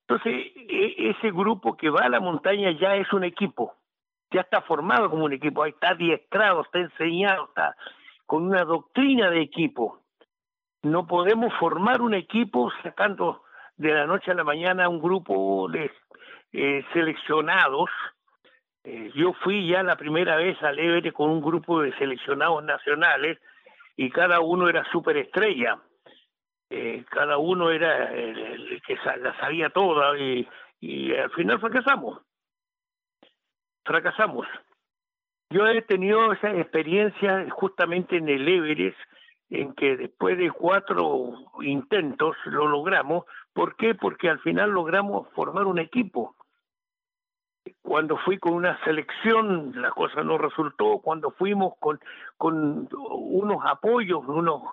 Entonces, 0.07 0.51
e, 0.55 1.09
ese 1.11 1.31
grupo 1.31 1.77
que 1.77 1.89
va 1.89 2.01
a 2.05 2.09
la 2.09 2.19
montaña 2.19 2.71
ya 2.71 2.95
es 2.95 3.11
un 3.13 3.23
equipo, 3.23 3.75
ya 4.31 4.41
está 4.41 4.61
formado 4.61 5.09
como 5.09 5.25
un 5.25 5.33
equipo, 5.33 5.65
está 5.65 5.89
adiestrado, 5.89 6.61
está 6.61 6.79
enseñado, 6.79 7.45
está 7.45 7.75
con 8.25 8.43
una 8.43 8.63
doctrina 8.63 9.29
de 9.29 9.41
equipo. 9.41 9.99
No 10.81 11.05
podemos 11.05 11.53
formar 11.59 12.01
un 12.01 12.15
equipo 12.15 12.71
sacando 12.81 13.43
de 13.83 13.93
la 13.93 14.07
noche 14.07 14.31
a 14.31 14.33
la 14.33 14.45
mañana 14.45 14.87
un 14.87 15.01
grupo 15.01 15.67
de 15.69 15.91
eh, 16.53 16.85
seleccionados. 16.93 17.89
Eh, 18.85 19.11
yo 19.13 19.33
fui 19.33 19.67
ya 19.67 19.83
la 19.83 19.97
primera 19.97 20.37
vez 20.37 20.61
al 20.63 20.79
Everest 20.79 21.15
con 21.15 21.29
un 21.29 21.41
grupo 21.41 21.81
de 21.81 21.95
seleccionados 21.97 22.63
nacionales 22.63 23.39
y 23.97 24.09
cada 24.09 24.39
uno 24.39 24.69
era 24.69 24.83
superestrella. 24.91 25.79
Eh, 26.69 27.03
cada 27.09 27.37
uno 27.37 27.69
era 27.69 28.11
el, 28.13 28.81
que 28.87 28.95
la 28.95 29.37
sabía 29.39 29.69
toda 29.69 30.17
y, 30.17 30.47
y 30.79 31.13
al 31.13 31.29
final 31.31 31.59
fracasamos. 31.59 32.21
Fracasamos. 33.83 34.47
Yo 35.49 35.67
he 35.67 35.81
tenido 35.81 36.31
esa 36.31 36.51
experiencia 36.51 37.47
justamente 37.51 38.15
en 38.15 38.29
el 38.29 38.47
Everest, 38.47 38.97
en 39.49 39.73
que 39.75 39.97
después 39.97 40.37
de 40.37 40.49
cuatro 40.49 41.33
intentos 41.61 42.35
lo 42.45 42.67
logramos. 42.67 43.25
¿Por 43.53 43.75
qué? 43.75 43.95
Porque 43.95 44.29
al 44.29 44.39
final 44.39 44.71
logramos 44.71 45.27
formar 45.33 45.65
un 45.65 45.79
equipo. 45.79 46.35
Cuando 47.81 48.17
fui 48.17 48.39
con 48.39 48.53
una 48.53 48.83
selección, 48.83 49.73
la 49.81 49.91
cosa 49.91 50.23
no 50.23 50.37
resultó. 50.37 50.99
Cuando 50.99 51.31
fuimos 51.31 51.73
con, 51.79 51.99
con 52.37 52.89
unos 52.91 53.63
apoyos, 53.65 54.23
unos 54.27 54.63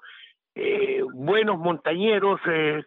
eh, 0.54 1.02
buenos 1.14 1.58
montañeros, 1.58 2.40
eh, 2.46 2.84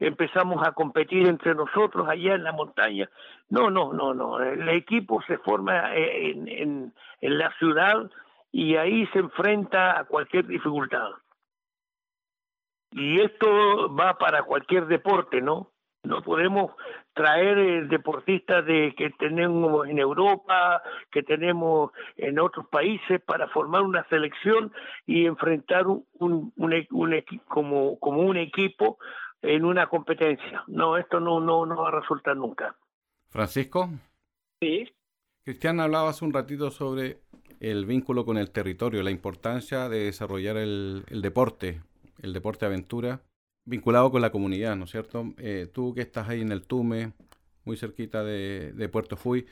empezamos 0.00 0.66
a 0.66 0.72
competir 0.72 1.26
entre 1.26 1.54
nosotros 1.54 2.08
allá 2.08 2.34
en 2.34 2.44
la 2.44 2.52
montaña. 2.52 3.08
No, 3.48 3.70
no, 3.70 3.92
no, 3.92 4.14
no. 4.14 4.40
El 4.40 4.68
equipo 4.70 5.22
se 5.26 5.38
forma 5.38 5.94
eh, 5.94 6.30
en, 6.30 6.92
la 7.20 7.50
ciudad 7.58 8.10
y 8.52 8.76
ahí 8.76 9.06
se 9.08 9.18
enfrenta 9.18 9.98
a 9.98 10.04
cualquier 10.04 10.46
dificultad. 10.46 11.10
Y 12.96 13.20
esto 13.20 13.92
va 13.92 14.16
para 14.18 14.44
cualquier 14.44 14.86
deporte, 14.86 15.42
¿no? 15.42 15.72
No 16.04 16.22
podemos 16.22 16.72
traer 17.12 17.58
eh, 17.58 17.86
deportistas 17.86 18.64
de 18.66 18.94
que 18.96 19.10
tenemos 19.18 19.88
en 19.88 19.98
Europa, 19.98 20.80
que 21.10 21.22
tenemos 21.22 21.90
en 22.16 22.38
otros 22.38 22.68
países 22.68 23.20
para 23.22 23.48
formar 23.48 23.82
una 23.82 24.06
selección 24.08 24.72
y 25.06 25.26
enfrentar 25.26 25.88
un, 25.88 26.06
un, 26.20 26.52
un, 26.56 27.24
como, 27.48 27.98
como 27.98 28.20
un 28.20 28.36
equipo 28.36 28.98
en 29.42 29.64
una 29.64 29.88
competencia. 29.88 30.62
No, 30.68 30.96
esto 30.96 31.18
no, 31.18 31.40
no, 31.40 31.66
no 31.66 31.76
va 31.76 31.88
a 31.88 32.00
resultar 32.00 32.36
nunca. 32.36 32.76
Francisco. 33.30 33.88
Sí. 34.60 34.88
Cristian 35.42 35.80
hablaba 35.80 36.10
hace 36.10 36.24
un 36.24 36.32
ratito 36.32 36.70
sobre 36.70 37.18
el 37.60 37.86
vínculo 37.86 38.24
con 38.24 38.38
el 38.38 38.52
territorio, 38.52 39.02
la 39.02 39.10
importancia 39.10 39.88
de 39.88 40.04
desarrollar 40.04 40.58
el, 40.58 41.04
el 41.08 41.22
deporte, 41.22 41.80
el 42.22 42.32
deporte 42.32 42.66
aventura, 42.66 43.20
vinculado 43.64 44.10
con 44.10 44.22
la 44.22 44.30
comunidad, 44.30 44.76
¿no 44.76 44.84
es 44.84 44.90
cierto? 44.90 45.34
Eh, 45.38 45.68
tú 45.72 45.94
que 45.94 46.02
estás 46.02 46.28
ahí 46.28 46.40
en 46.40 46.52
el 46.52 46.66
Tume, 46.66 47.12
muy 47.64 47.76
cerquita 47.76 48.22
de, 48.22 48.88
Puerto 48.92 49.16
Fui, 49.16 49.46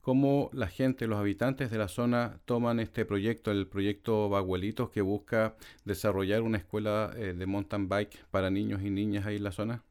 ¿cómo 0.00 0.50
la 0.52 0.66
gente, 0.66 1.06
los 1.06 1.18
habitantes 1.18 1.70
de 1.70 1.78
la 1.78 1.88
zona 1.88 2.38
toman 2.44 2.80
este 2.80 3.04
proyecto, 3.04 3.50
el 3.50 3.66
proyecto 3.66 4.28
Baguelitos, 4.28 4.90
que 4.90 5.00
busca 5.00 5.54
desarrollar 5.84 6.42
una 6.42 6.58
escuela 6.58 7.10
eh, 7.16 7.32
de 7.32 7.46
mountain 7.46 7.88
bike 7.88 8.24
para 8.30 8.50
niños 8.50 8.82
y 8.82 8.90
niñas 8.90 9.26
ahí 9.26 9.36
en 9.36 9.44
la 9.44 9.52
zona? 9.52 9.82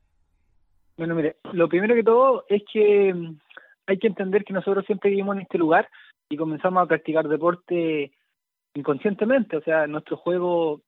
Bueno, 0.97 1.15
mire, 1.15 1.37
lo 1.53 1.67
primero 1.67 1.95
que 1.95 2.03
todo 2.03 2.45
es 2.49 2.63
que 2.71 3.13
mm, 3.13 3.37
hay 3.87 3.97
que 3.97 4.07
entender 4.07 4.43
que 4.43 4.53
nosotros 4.53 4.85
siempre 4.85 5.09
vivimos 5.09 5.35
en 5.35 5.43
este 5.43 5.57
lugar 5.57 5.89
y 6.29 6.37
comenzamos 6.37 6.83
a 6.83 6.87
practicar 6.87 7.27
deporte 7.27 8.11
inconscientemente, 8.75 9.57
o 9.57 9.61
sea, 9.61 9.87
nuestro 9.87 10.17
juego 10.17 10.81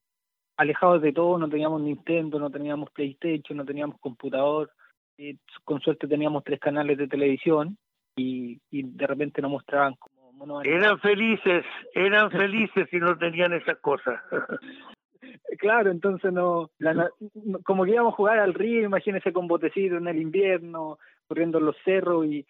alejados 0.57 1.01
de 1.01 1.13
todo, 1.13 1.37
no 1.37 1.49
teníamos 1.49 1.81
Nintendo, 1.81 2.39
no 2.39 2.49
teníamos 2.49 2.89
PlayStation, 2.91 3.57
no 3.57 3.65
teníamos 3.65 3.99
computador, 3.99 4.71
eh, 5.17 5.37
con 5.63 5.79
suerte 5.81 6.07
teníamos 6.07 6.43
tres 6.43 6.59
canales 6.59 6.97
de 6.97 7.07
televisión 7.07 7.77
y, 8.15 8.59
y 8.71 8.83
de 8.83 9.07
repente 9.07 9.41
nos 9.41 9.51
mostraban 9.51 9.95
como 9.95 10.33
monos 10.33 10.65
Eran 10.65 10.99
felices, 10.99 11.65
eran 11.93 12.31
felices 12.31 12.87
si 12.89 12.97
no 12.97 13.17
tenían 13.17 13.53
esas 13.53 13.77
cosas. 13.79 14.21
claro, 15.59 15.91
entonces 15.91 16.31
no, 16.31 16.69
la, 16.79 17.09
como 17.63 17.85
que 17.85 17.91
íbamos 17.91 18.13
a 18.13 18.17
jugar 18.17 18.39
al 18.39 18.53
río, 18.53 18.83
imagínese 18.83 19.33
con 19.33 19.47
botecitos 19.47 19.99
en 19.99 20.07
el 20.07 20.21
invierno, 20.21 20.97
corriendo 21.27 21.57
en 21.57 21.65
los 21.65 21.75
cerros 21.83 22.25
y, 22.25 22.45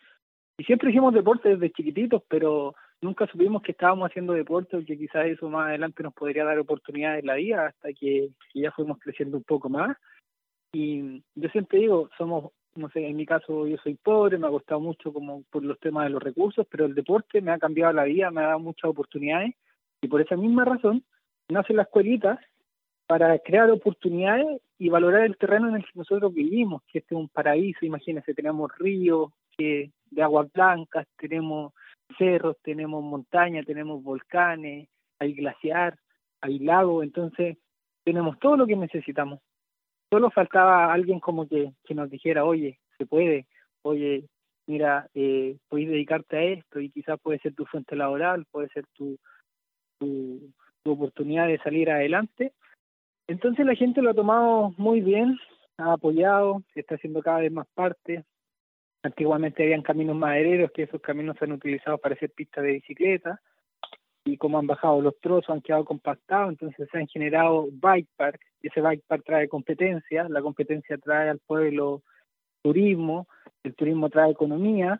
y 0.58 0.64
siempre 0.64 0.90
hicimos 0.90 1.14
deporte 1.14 1.50
desde 1.50 1.72
chiquititos, 1.72 2.24
pero 2.28 2.76
nunca 3.06 3.28
supimos 3.28 3.62
que 3.62 3.72
estábamos 3.72 4.10
haciendo 4.10 4.34
deporte 4.34 4.84
que 4.84 4.98
quizás 4.98 5.28
eso 5.28 5.50
más 5.50 5.68
adelante 5.70 6.04
nos 6.04 6.14
podría 6.14 6.44
dar 6.44 6.60
oportunidades 6.60 7.22
en 7.22 7.28
la 7.28 7.36
vida 7.36 7.68
hasta 7.68 7.94
que, 7.94 8.30
ya 8.54 8.72
fuimos 8.72 9.00
creciendo 9.00 9.38
un 9.38 9.44
poco 9.44 9.70
más. 9.70 9.96
Y 10.74 11.24
yo 11.36 11.50
siempre 11.50 11.80
digo, 11.80 12.10
somos, 12.18 12.52
no 12.76 12.90
sé, 12.90 13.08
en 13.08 13.16
mi 13.16 13.26
caso 13.26 13.68
yo 13.68 13.78
soy 13.78 13.96
pobre, 13.96 14.38
me 14.38 14.48
ha 14.48 14.50
costado 14.50 14.82
mucho 14.82 15.14
como 15.14 15.44
por 15.44 15.64
los 15.64 15.80
temas 15.80 16.06
de 16.06 16.10
los 16.10 16.22
recursos, 16.22 16.68
pero 16.70 16.86
el 16.86 16.96
deporte 16.96 17.40
me 17.40 17.52
ha 17.52 17.60
cambiado 17.60 17.94
la 17.94 18.04
vida, 18.04 18.32
me 18.32 18.42
ha 18.42 18.48
dado 18.48 18.60
muchas 18.60 18.90
oportunidades 18.90 19.56
y 20.02 20.08
por 20.08 20.22
esa 20.22 20.36
misma 20.36 20.66
razón 20.66 21.04
nace 21.48 21.74
la 21.74 21.84
escuelita 21.84 22.42
para 23.08 23.38
crear 23.40 23.70
oportunidades 23.70 24.62
y 24.80 24.90
valorar 24.90 25.24
el 25.26 25.38
terreno 25.38 25.70
en 25.70 25.76
el 25.76 25.84
que 25.84 25.92
nosotros 25.94 26.34
vivimos, 26.34 26.82
que 26.92 27.00
este 27.00 27.14
es 27.14 27.20
un 27.22 27.30
paraíso, 27.30 27.86
imagínense, 27.86 28.34
tenemos 28.34 28.72
ríos 28.78 29.32
que, 29.56 29.92
de 30.10 30.24
aguas 30.24 30.52
blancas, 30.52 31.08
tenemos 31.18 31.72
cerros, 32.18 32.58
tenemos 32.62 33.04
montañas, 33.04 33.66
tenemos 33.66 34.04
volcanes, 34.04 34.88
hay 35.20 35.34
glaciar, 35.34 35.98
hay 36.42 36.60
lago, 36.60 37.04
entonces 37.04 37.58
tenemos 38.04 38.38
todo 38.40 38.58
lo 38.58 38.68
que 38.68 38.76
necesitamos. 38.76 39.40
Solo 40.12 40.30
faltaba 40.30 40.94
alguien 40.94 41.20
como 41.20 41.48
que, 41.48 41.74
que 41.84 41.96
nos 41.96 42.10
dijera, 42.10 42.46
oye, 42.46 42.80
se 42.98 43.06
puede, 43.06 43.48
oye, 43.82 44.26
mira, 44.68 45.10
eh, 45.14 45.58
puedes 45.68 45.90
dedicarte 45.90 46.38
a 46.38 46.44
esto 46.44 46.80
y 46.80 46.90
quizás 46.90 47.20
puede 47.20 47.40
ser 47.40 47.54
tu 47.56 47.66
fuente 47.66 47.96
laboral, 47.96 48.46
puede 48.52 48.70
ser 48.70 48.86
tu, 48.94 49.18
tu, 50.00 50.54
tu 50.84 50.92
oportunidad 50.92 51.48
de 51.48 51.58
salir 51.60 51.90
adelante. 51.90 52.54
Entonces 53.28 53.66
la 53.66 53.76
gente 53.76 54.02
lo 54.02 54.12
ha 54.12 54.14
tomado 54.14 54.74
muy 54.78 55.02
bien, 55.02 55.38
ha 55.78 55.94
apoyado, 55.94 56.64
está 56.76 56.96
haciendo 56.96 57.22
cada 57.22 57.40
vez 57.40 57.52
más 57.52 57.68
parte, 57.74 58.24
Antiguamente 59.06 59.62
habían 59.62 59.84
caminos 59.84 60.16
madereros 60.16 60.72
que 60.72 60.82
esos 60.82 61.00
caminos 61.00 61.38
se 61.38 61.46
han 61.46 61.52
utilizado 61.52 62.00
para 62.00 62.16
hacer 62.16 62.32
pistas 62.32 62.64
de 62.64 62.72
bicicleta 62.72 63.40
y 64.24 64.36
como 64.36 64.58
han 64.58 64.66
bajado 64.66 65.00
los 65.00 65.20
trozos 65.20 65.52
han 65.52 65.62
quedado 65.62 65.86
compactados, 65.86 66.50
entonces 66.50 66.90
se 66.92 66.98
han 66.98 67.06
generado 67.06 67.68
bike 67.72 68.10
park 68.16 68.42
y 68.64 68.68
ese 68.70 68.82
bike 68.82 69.04
park 69.06 69.22
trae 69.24 69.48
competencia, 69.48 70.28
la 70.28 70.42
competencia 70.42 70.98
trae 70.98 71.30
al 71.30 71.38
pueblo 71.38 72.02
turismo, 72.64 73.28
el 73.62 73.76
turismo 73.76 74.10
trae 74.10 74.32
economía 74.32 75.00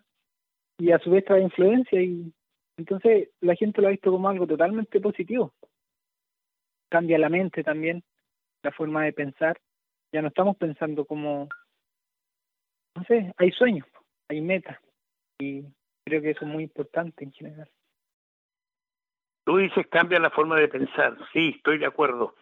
y 0.78 0.92
a 0.92 1.00
su 1.00 1.10
vez 1.10 1.26
trae 1.26 1.42
influencia 1.42 2.00
y 2.00 2.32
entonces 2.78 3.30
la 3.42 3.56
gente 3.56 3.82
lo 3.82 3.88
ha 3.88 3.92
visto 3.92 4.12
como 4.12 4.30
algo 4.30 4.46
totalmente 4.46 5.02
positivo. 5.02 5.52
Cambia 6.90 7.18
la 7.18 7.30
mente 7.30 7.64
también, 7.64 8.04
la 8.62 8.72
forma 8.72 9.04
de 9.04 9.14
pensar. 9.14 9.60
Ya 10.14 10.22
no 10.22 10.28
estamos 10.28 10.58
pensando 10.58 11.06
como, 11.06 11.50
no 12.96 13.04
sé, 13.06 13.34
hay 13.38 13.50
sueños 13.50 13.88
hay 14.30 14.42
metas 14.42 14.80
y 15.40 15.64
creo 16.06 16.22
que 16.22 16.32
eso 16.32 16.46
es 16.46 16.52
muy 16.52 16.64
importante 16.64 17.24
en 17.24 17.32
general. 17.32 17.70
Tú 19.46 19.58
dices 19.58 19.86
cambia 19.88 20.20
la 20.20 20.32
forma 20.32 20.60
de 20.60 20.68
pensar, 20.68 21.18
sí, 21.32 21.54
estoy 21.58 21.78
de 21.78 21.86
acuerdo. 21.86 22.36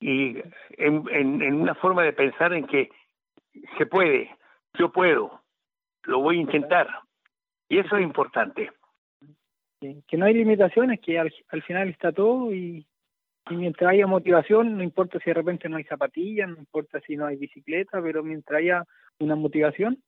y 0.00 0.42
en, 0.78 1.54
una 1.54 1.74
forma 1.74 2.02
de 2.02 2.12
pensar 2.12 2.52
en 2.52 2.66
que 2.66 2.90
se 3.78 3.86
puede, 3.86 4.36
yo 4.78 4.92
puedo, 4.92 5.42
lo 6.04 6.20
voy 6.20 6.38
a 6.38 6.42
intentar. 6.42 6.88
Y 7.68 7.78
eso 7.78 7.96
es 7.96 8.02
importante. 8.02 8.70
Que 9.80 10.16
no 10.16 10.26
hay 10.26 10.34
limitaciones, 10.34 11.00
que 11.00 11.18
al, 11.18 11.32
final 11.66 11.88
está 11.88 12.12
todo 12.12 12.52
y, 12.52 12.86
mientras 13.50 13.92
haya 13.92 14.06
motivación, 14.06 14.76
no 14.76 14.82
importa 14.82 15.18
si 15.18 15.30
de 15.30 15.34
repente 15.34 15.68
no 15.68 15.76
hay 15.76 15.84
zapatillas, 15.84 16.48
no 16.48 16.56
importa 16.56 17.00
si 17.00 17.16
no 17.16 17.26
hay 17.26 17.36
bicicleta, 17.36 18.00
pero 18.02 18.22
mientras 18.22 18.58
haya 18.58 18.84
una 19.18 19.36
motivación, 19.36 20.02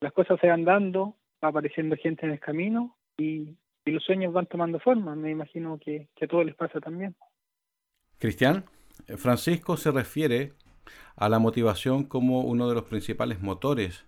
las 0.00 0.12
cosas 0.12 0.38
van 0.42 0.64
dando, 0.64 1.16
va 1.42 1.48
apareciendo 1.48 1.96
gente 1.96 2.26
en 2.26 2.32
el 2.32 2.40
camino 2.40 2.96
y, 3.16 3.56
los 3.84 4.02
sueños 4.02 4.32
van 4.32 4.46
tomando 4.46 4.80
forma. 4.80 5.14
Me 5.14 5.30
imagino 5.30 5.78
que, 5.78 6.08
que 6.16 6.24
a 6.24 6.28
todos 6.28 6.44
les 6.44 6.56
pasa 6.56 6.80
también. 6.80 7.14
Cristian, 8.18 8.64
Francisco 9.16 9.76
se 9.76 9.92
refiere 9.92 10.54
a 11.14 11.28
la 11.28 11.38
motivación 11.38 12.02
como 12.02 12.40
uno 12.40 12.68
de 12.68 12.74
los 12.74 12.82
principales 12.84 13.40
motores 13.40 14.04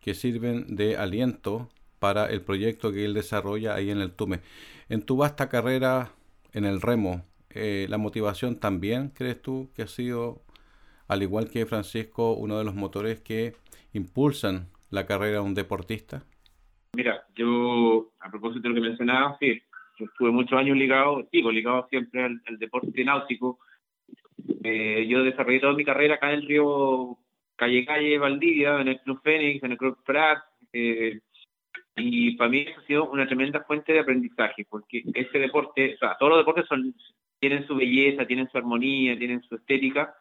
que 0.00 0.12
sirven 0.12 0.76
de 0.76 0.98
aliento 0.98 1.70
para 1.98 2.26
el 2.26 2.42
proyecto 2.42 2.92
que 2.92 3.04
él 3.04 3.14
desarrolla 3.14 3.74
ahí 3.74 3.90
en 3.90 4.00
el 4.00 4.12
Tume. 4.12 4.40
En 4.88 5.02
tu 5.02 5.16
vasta 5.16 5.48
carrera 5.48 6.12
en 6.52 6.64
el 6.64 6.80
remo, 6.80 7.24
eh, 7.50 7.86
¿la 7.88 7.98
motivación 7.98 8.56
también 8.56 9.08
crees 9.08 9.40
tú 9.40 9.70
que 9.74 9.82
ha 9.82 9.86
sido, 9.86 10.42
al 11.08 11.22
igual 11.22 11.48
que 11.48 11.66
Francisco, 11.66 12.34
uno 12.34 12.58
de 12.58 12.64
los 12.64 12.74
motores 12.74 13.20
que 13.20 13.54
impulsan 13.92 14.68
la 14.90 15.06
carrera 15.06 15.38
de 15.38 15.40
un 15.40 15.54
deportista? 15.54 16.24
Mira, 16.94 17.24
yo, 17.34 18.12
a 18.20 18.30
propósito 18.30 18.62
de 18.62 18.68
lo 18.70 18.74
que 18.76 18.88
mencionaba, 18.88 19.36
sí, 19.38 19.60
yo 19.98 20.06
estuve 20.06 20.30
muchos 20.30 20.58
años 20.58 20.76
ligado, 20.76 21.26
sigo 21.30 21.50
ligado 21.50 21.86
siempre 21.90 22.24
al 22.24 22.58
deporte 22.58 23.04
náutico, 23.04 23.58
eh, 24.62 25.06
yo 25.08 25.22
desarrollé 25.22 25.60
toda 25.60 25.74
mi 25.74 25.84
carrera 25.84 26.16
acá 26.16 26.32
en 26.32 26.40
el 26.40 26.46
río 26.46 27.18
Calle 27.56 27.84
Calle, 27.84 28.18
Valdivia, 28.18 28.80
en 28.80 28.88
el 28.88 29.00
Club 29.00 29.20
Fénix, 29.22 29.62
en 29.62 29.72
el 29.72 29.78
Club 29.78 29.98
Prat, 30.04 30.38
eh, 30.72 31.20
y 31.96 32.36
para 32.36 32.50
mí 32.50 32.60
eso 32.60 32.80
ha 32.80 32.86
sido 32.86 33.10
una 33.10 33.26
tremenda 33.26 33.62
fuente 33.64 33.92
de 33.92 34.00
aprendizaje, 34.00 34.66
porque 34.68 35.02
ese 35.14 35.38
deporte, 35.38 35.94
o 35.94 35.98
sea, 35.98 36.16
todos 36.18 36.30
los 36.30 36.38
deportes 36.40 36.66
tienen 37.38 37.66
su 37.66 37.74
belleza, 37.76 38.26
tienen 38.26 38.48
su 38.50 38.58
armonía, 38.58 39.18
tienen 39.18 39.42
su 39.42 39.54
estética, 39.54 40.14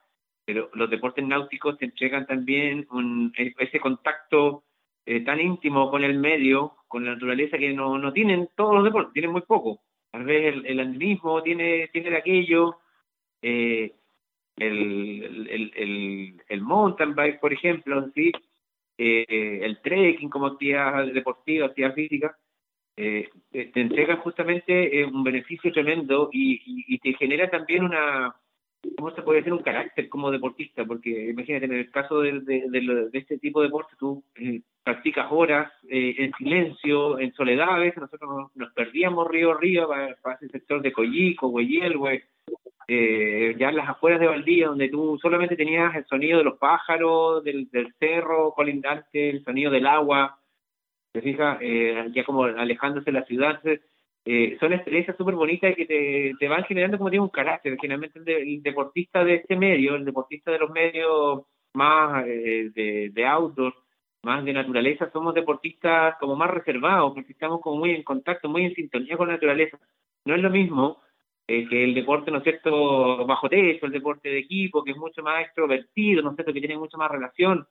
pero 0.46 0.70
los 0.74 0.90
deportes 0.90 1.26
náuticos 1.26 1.78
te 1.78 1.86
entregan 1.86 2.28
también 2.28 2.88
un, 2.92 3.34
ese 3.36 3.80
contacto 3.80 4.64
eh, 5.06 5.22
tan 5.22 5.40
íntimo 5.40 5.90
con 5.90 6.04
el 6.04 6.18
medio, 6.18 6.78
con 6.88 7.06
la 7.06 7.14
naturaleza 7.14 7.58
que 7.58 7.74
no, 7.74 7.98
no 7.98 8.14
tienen 8.14 8.50
todos 8.56 8.76
los 8.76 8.84
deportes, 8.84 9.14
tienen 9.14 9.32
muy 9.32 9.42
poco. 9.42 9.82
Tal 10.12 10.24
vez 10.24 10.54
el, 10.54 10.66
el 10.66 10.80
andinismo 10.80 11.44
tiene, 11.44 11.90
tiene 11.92 12.12
de 12.12 12.18
aquello, 12.18 12.78
eh, 13.42 13.94
el, 14.58 15.48
el, 15.50 15.72
el, 15.76 16.42
el, 16.48 16.62
mountain 16.62 17.14
bike, 17.14 17.40
por 17.40 17.52
ejemplo, 17.52 18.10
¿sí? 18.16 18.32
Eh, 18.98 19.60
el 19.62 19.82
trekking 19.82 20.30
como 20.30 20.48
actividad 20.48 21.06
deportiva, 21.08 21.66
actividad 21.66 21.94
física, 21.94 22.38
eh, 22.96 23.30
te 23.52 23.82
entrega 23.82 24.16
justamente 24.18 25.04
un 25.06 25.24
beneficio 25.24 25.72
tremendo 25.74 26.30
y, 26.32 26.62
y, 26.88 26.98
te 27.00 27.14
genera 27.14 27.50
también 27.50 27.84
una, 27.84 28.34
¿cómo 28.98 29.12
se 29.12 29.22
puede 29.22 29.40
decir? 29.40 29.54
Un 29.54 29.64
carácter 29.64 30.10
como 30.10 30.32
deportista, 30.32 30.86
porque 30.86 31.30
imagínate, 31.30 31.66
en 31.66 31.74
el 31.74 31.92
caso 31.92 32.22
de, 32.22 32.40
de, 32.42 33.10
este 33.14 33.38
tipo 33.38 33.62
de 33.62 33.68
deporte, 33.68 33.96
tú 34.00 34.24
practicas 34.84 35.28
horas 35.32 35.72
en 35.90 36.32
silencio, 36.34 37.20
en 37.20 37.34
soledad, 37.34 37.76
a 37.76 37.80
veces 37.80 38.02
nosotros 38.02 38.52
nos, 38.54 38.74
perdíamos 38.74 39.28
río 39.28 39.52
arriba 39.52 39.88
para, 39.88 40.16
para, 40.16 40.36
ese 40.36 40.50
sector 40.50 40.82
de 40.82 40.92
Coyico, 40.92 41.48
Hueyelwe, 41.48 42.24
eh, 42.88 43.56
ya 43.58 43.70
en 43.70 43.78
las 43.78 43.90
afueras 43.90 44.20
de 44.20 44.28
Valdía, 44.28 44.68
donde 44.68 44.90
tú 44.90 45.18
solamente 45.20 45.56
tenías 45.56 45.96
el 45.96 46.06
sonido 46.06 46.38
de 46.38 46.44
los 46.44 46.58
pájaros, 46.58 47.44
del, 47.44 47.68
cerro 48.00 48.52
colindante, 48.52 49.30
el 49.30 49.44
sonido 49.44 49.72
del 49.72 49.88
agua, 49.88 50.38
te 51.12 51.22
fijas, 51.22 51.58
eh, 51.62 52.12
ya 52.14 52.24
como 52.24 52.44
alejándose 52.44 53.06
de 53.06 53.20
la 53.20 53.26
ciudad, 53.26 53.60
eh, 54.26 54.58
son 54.60 54.74
experiencias 54.74 55.16
súper 55.18 55.36
bonitas 55.36 55.76
que 55.76 55.86
te, 55.86 56.34
te, 56.40 56.48
van 56.48 56.64
generando, 56.64 56.98
como 56.98 57.12
digo, 57.12 57.24
un 57.24 57.30
carácter. 57.30 57.78
Generalmente 57.80 58.20
el, 58.26 58.64
deportista 58.64 59.24
de 59.24 59.36
este 59.36 59.56
medio, 59.56 59.96
el 59.96 60.04
deportista 60.04 60.52
de 60.52 60.60
los 60.60 60.72
medios 60.72 61.44
más 61.74 62.26
eh, 62.26 62.72
de, 62.74 63.12
de 63.14 63.26
outdoor, 63.26 63.76
más 64.24 64.44
de 64.44 64.54
naturaleza, 64.54 65.12
somos 65.12 65.36
deportistas 65.36 66.16
como 66.20 66.36
más 66.36 66.50
reservados, 66.50 67.14
porque 67.14 67.34
estamos 67.34 67.62
como 67.62 67.78
muy 67.78 67.92
en 67.92 68.04
contacto, 68.04 68.50
muy 68.50 68.66
en 68.66 68.74
sintonía 68.74 69.16
con 69.16 69.28
la 69.28 69.36
naturaleza. 69.36 69.78
No 70.26 70.34
es 70.34 70.42
lo 70.42 70.50
mismo 70.50 71.02
eh, 71.48 71.68
que 71.70 71.84
el 71.84 71.94
deporte, 71.94 72.32
¿no 72.32 72.40
es 72.40 72.44
cierto?, 72.44 73.26
bajo 73.28 73.48
techo, 73.48 73.86
el 73.86 73.92
deporte 73.92 74.30
de 74.30 74.40
equipo, 74.40 74.84
que 74.84 74.92
es 74.92 74.98
mucho 74.98 75.22
más 75.22 75.44
extrovertido, 75.44 76.24
¿no 76.24 76.32
es 76.32 76.36
cierto?, 76.36 76.52
que 76.52 76.60
tiene 76.60 76.78
mucho 76.78 76.98
más 76.98 77.12
relación 77.12 77.68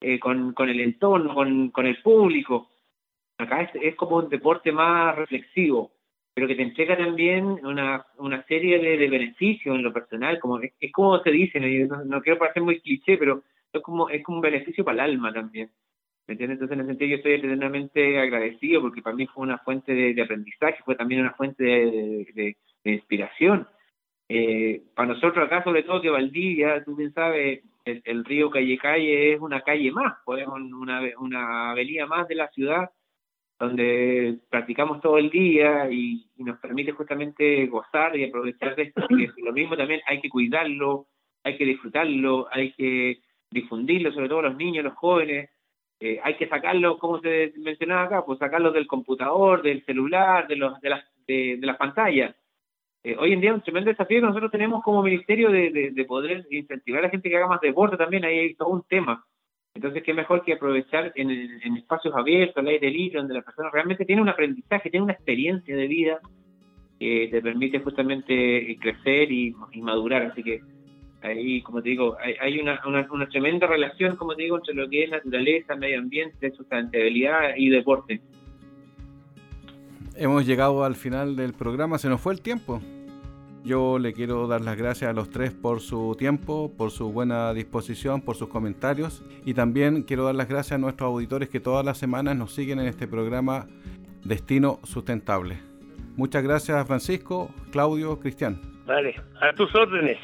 eh, 0.00 0.18
con, 0.18 0.52
con 0.52 0.68
el 0.68 0.80
entorno, 0.80 1.32
con, 1.32 1.70
con 1.70 1.86
el 1.86 2.02
público. 2.02 2.71
Acá 3.38 3.62
es, 3.62 3.70
es, 3.82 3.94
como 3.96 4.16
un 4.16 4.28
deporte 4.28 4.72
más 4.72 5.16
reflexivo, 5.16 5.92
pero 6.34 6.46
que 6.46 6.54
te 6.54 6.62
entrega 6.62 6.96
también 6.96 7.44
una, 7.44 8.06
una 8.18 8.42
serie 8.44 8.78
de, 8.78 8.96
de 8.96 9.08
beneficios 9.08 9.74
en 9.74 9.82
lo 9.82 9.92
personal, 9.92 10.38
como 10.38 10.60
es, 10.60 10.72
como 10.92 11.18
se 11.22 11.30
dice, 11.30 11.60
no, 11.60 12.20
quiero 12.22 12.38
parecer 12.38 12.62
muy 12.62 12.80
cliché, 12.80 13.18
pero 13.18 13.42
es 13.72 13.82
como, 13.82 14.08
es 14.08 14.22
como 14.22 14.38
un 14.38 14.42
beneficio 14.42 14.84
para 14.84 15.04
el 15.04 15.12
alma 15.12 15.32
también. 15.32 15.70
¿Me? 16.28 16.34
Entonces, 16.34 16.70
en 16.70 16.80
ese 16.80 16.86
sentido, 16.86 17.10
yo 17.10 17.16
estoy 17.16 17.32
eternamente 17.32 18.20
agradecido 18.20 18.80
porque 18.80 19.02
para 19.02 19.16
mí 19.16 19.26
fue 19.26 19.42
una 19.42 19.58
fuente 19.58 19.92
de, 19.92 20.22
aprendizaje, 20.22 20.82
fue 20.84 20.94
también 20.94 21.22
una 21.22 21.32
fuente 21.32 21.64
de, 21.64 22.26
de 22.34 22.56
de 22.84 22.92
inspiración. 22.92 23.68
Eh, 24.28 24.82
para 24.94 25.12
nosotros 25.12 25.44
acá, 25.44 25.62
sobre 25.62 25.82
todo 25.82 26.00
que 26.00 26.10
Valdivia, 26.10 26.82
tú 26.84 26.96
bien 26.96 27.12
sabes, 27.12 27.62
el, 27.84 28.24
río 28.24 28.50
Calle 28.50 28.78
Calle 28.78 29.34
es 29.34 29.40
una 29.40 29.60
calle 29.62 29.90
más, 29.90 30.14
pues 30.24 30.46
una, 30.46 31.02
una 31.18 31.70
avenida 31.72 32.06
más 32.06 32.28
de 32.28 32.36
la 32.36 32.48
ciudad 32.48 32.90
donde 33.62 34.38
practicamos 34.50 35.00
todo 35.00 35.18
el 35.18 35.30
día 35.30 35.88
y, 35.90 36.26
nos 36.38 36.58
permite 36.58 36.90
justamente 36.90 37.66
gozar 37.66 38.16
y 38.16 38.24
aprovechar 38.24 38.74
de 38.74 38.82
esto. 38.82 39.06
Y 39.10 39.42
lo 39.42 39.52
mismo 39.52 39.76
también 39.76 40.00
hay 40.06 40.20
que 40.20 40.28
cuidarlo, 40.28 41.06
hay 41.44 41.56
que 41.56 41.64
disfrutarlo, 41.64 42.48
hay 42.50 42.72
que 42.72 43.20
difundirlo, 43.50 44.12
sobre 44.12 44.28
todo 44.28 44.42
los 44.42 44.56
niños, 44.56 44.84
los 44.84 44.94
jóvenes. 44.94 45.50
Eh, 46.00 46.18
hay 46.24 46.34
que 46.34 46.48
sacarlo, 46.48 46.98
como 46.98 47.20
se 47.20 47.52
mencionaba 47.58 48.02
acá, 48.02 48.24
pues 48.24 48.40
sacarlo 48.40 48.72
del 48.72 48.88
computador, 48.88 49.62
del 49.62 49.84
celular, 49.84 50.48
de, 50.48 50.56
los, 50.56 50.80
de, 50.80 50.90
las, 50.90 51.04
de 51.28 51.58
las 51.62 51.76
pantallas 51.76 52.34
eh, 53.04 53.16
hoy 53.18 53.32
en 53.32 53.40
día 53.40 53.50
es 53.50 53.56
un 53.56 53.62
tremendo 53.62 53.90
desafío 53.90 54.20
que 54.20 54.26
nosotros 54.26 54.52
tenemos 54.52 54.82
como 54.84 55.02
ministerio 55.02 55.50
de, 55.50 55.90
de, 55.92 56.04
poder 56.04 56.46
incentivar 56.50 57.00
a 57.00 57.06
la 57.06 57.10
gente 57.10 57.28
que 57.28 57.36
haga 57.36 57.48
más 57.48 57.60
deporte 57.60 57.96
también, 57.96 58.24
ahí 58.24 58.38
hay 58.38 58.54
todo 58.54 58.68
un 58.68 58.84
tema. 58.84 59.24
Entonces, 59.74 60.02
qué 60.02 60.12
mejor 60.12 60.44
que 60.44 60.52
aprovechar 60.52 61.12
en, 61.14 61.30
en 61.30 61.76
espacios 61.76 62.14
abiertos, 62.14 62.58
al 62.58 62.68
aire 62.68 62.90
libre, 62.90 63.18
donde 63.18 63.34
la 63.34 63.42
persona 63.42 63.70
realmente 63.70 64.04
tiene 64.04 64.20
un 64.20 64.28
aprendizaje, 64.28 64.90
tiene 64.90 65.04
una 65.04 65.14
experiencia 65.14 65.74
de 65.74 65.86
vida 65.86 66.20
que 66.98 67.28
te 67.30 67.42
permite 67.42 67.80
justamente 67.80 68.76
crecer 68.80 69.32
y, 69.32 69.54
madurar. 69.76 70.22
Así 70.22 70.42
que 70.42 70.60
ahí, 71.22 71.60
como 71.62 71.82
te 71.82 71.88
digo, 71.88 72.16
hay, 72.20 72.34
hay 72.40 72.60
una, 72.60 72.80
una, 72.86 73.08
una, 73.10 73.28
tremenda 73.28 73.66
relación, 73.66 74.14
como 74.16 74.36
te 74.36 74.42
digo, 74.42 74.58
entre 74.58 74.74
lo 74.74 74.88
que 74.88 75.04
es 75.04 75.10
naturaleza, 75.10 75.74
medio 75.74 75.98
ambiente, 75.98 76.52
sustentabilidad 76.52 77.56
y 77.56 77.70
deporte. 77.70 78.20
Hemos 80.14 80.46
llegado 80.46 80.84
al 80.84 80.94
final 80.94 81.34
del 81.34 81.54
programa, 81.54 81.98
se 81.98 82.08
nos 82.08 82.20
fue 82.20 82.34
el 82.34 82.42
tiempo. 82.42 82.80
Yo 83.64 83.98
le 84.00 84.12
quiero 84.12 84.48
dar 84.48 84.60
las 84.60 84.76
gracias 84.76 85.08
a 85.08 85.12
los 85.12 85.30
tres 85.30 85.52
por 85.52 85.80
su 85.80 86.16
tiempo, 86.18 86.72
por 86.76 86.90
su 86.90 87.12
buena 87.12 87.54
disposición, 87.54 88.20
por 88.20 88.34
sus 88.34 88.48
comentarios 88.48 89.24
y 89.44 89.54
también 89.54 90.02
quiero 90.02 90.24
dar 90.24 90.34
las 90.34 90.48
gracias 90.48 90.72
a 90.72 90.78
nuestros 90.78 91.06
auditores 91.06 91.48
que 91.48 91.60
todas 91.60 91.84
las 91.84 91.96
semanas 91.96 92.36
nos 92.36 92.52
siguen 92.52 92.80
en 92.80 92.86
este 92.86 93.06
programa 93.06 93.68
Destino 94.24 94.80
Sustentable. 94.82 95.58
Muchas 96.16 96.42
gracias 96.42 96.86
Francisco, 96.86 97.50
Claudio, 97.70 98.18
Cristian. 98.18 98.60
Vale, 98.84 99.14
a 99.40 99.54
tus 99.54 99.72
órdenes. 99.74 100.18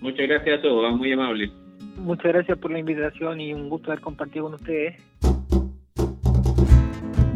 Muchas 0.00 0.28
gracias 0.28 0.60
a 0.60 0.62
todos, 0.62 0.96
muy 0.96 1.12
amable. 1.12 1.50
Muchas 1.96 2.32
gracias 2.32 2.56
por 2.58 2.70
la 2.70 2.78
invitación 2.78 3.40
y 3.40 3.52
un 3.52 3.68
gusto 3.68 3.90
haber 3.90 4.02
compartido 4.02 4.44
con 4.44 4.54
ustedes. 4.54 4.96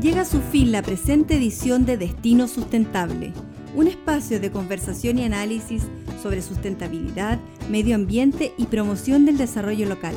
Llega 0.01 0.20
a 0.20 0.25
su 0.25 0.40
fin 0.40 0.70
la 0.70 0.83
presente 0.83 1.35
edición 1.35 1.87
de 1.87 1.97
Destino 1.97 2.47
Sustentable, 2.47 3.33
un 3.75 3.89
espacio 3.89 4.41
de 4.41 4.51
conversación 4.51 5.19
y 5.19 5.25
análisis 5.25 5.85
sobre 6.23 6.43
sustentabilidad, 6.43 7.39
medio 7.69 7.95
ambiente 7.95 8.55
y 8.57 8.67
promoción 8.67 9.27
del 9.27 9.37
desarrollo 9.37 9.87
local. 9.87 10.15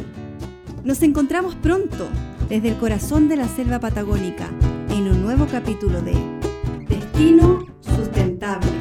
Nos 0.83 1.01
encontramos 1.01 1.55
pronto 1.55 2.07
desde 2.49 2.69
el 2.69 2.77
corazón 2.77 3.27
de 3.27 3.35
la 3.35 3.47
selva 3.47 3.79
patagónica 3.79 4.49
en 4.89 5.07
un 5.09 5.21
nuevo 5.21 5.47
capítulo 5.47 6.01
de 6.01 6.15
Destino 6.87 7.65
Sustentable. 7.81 8.76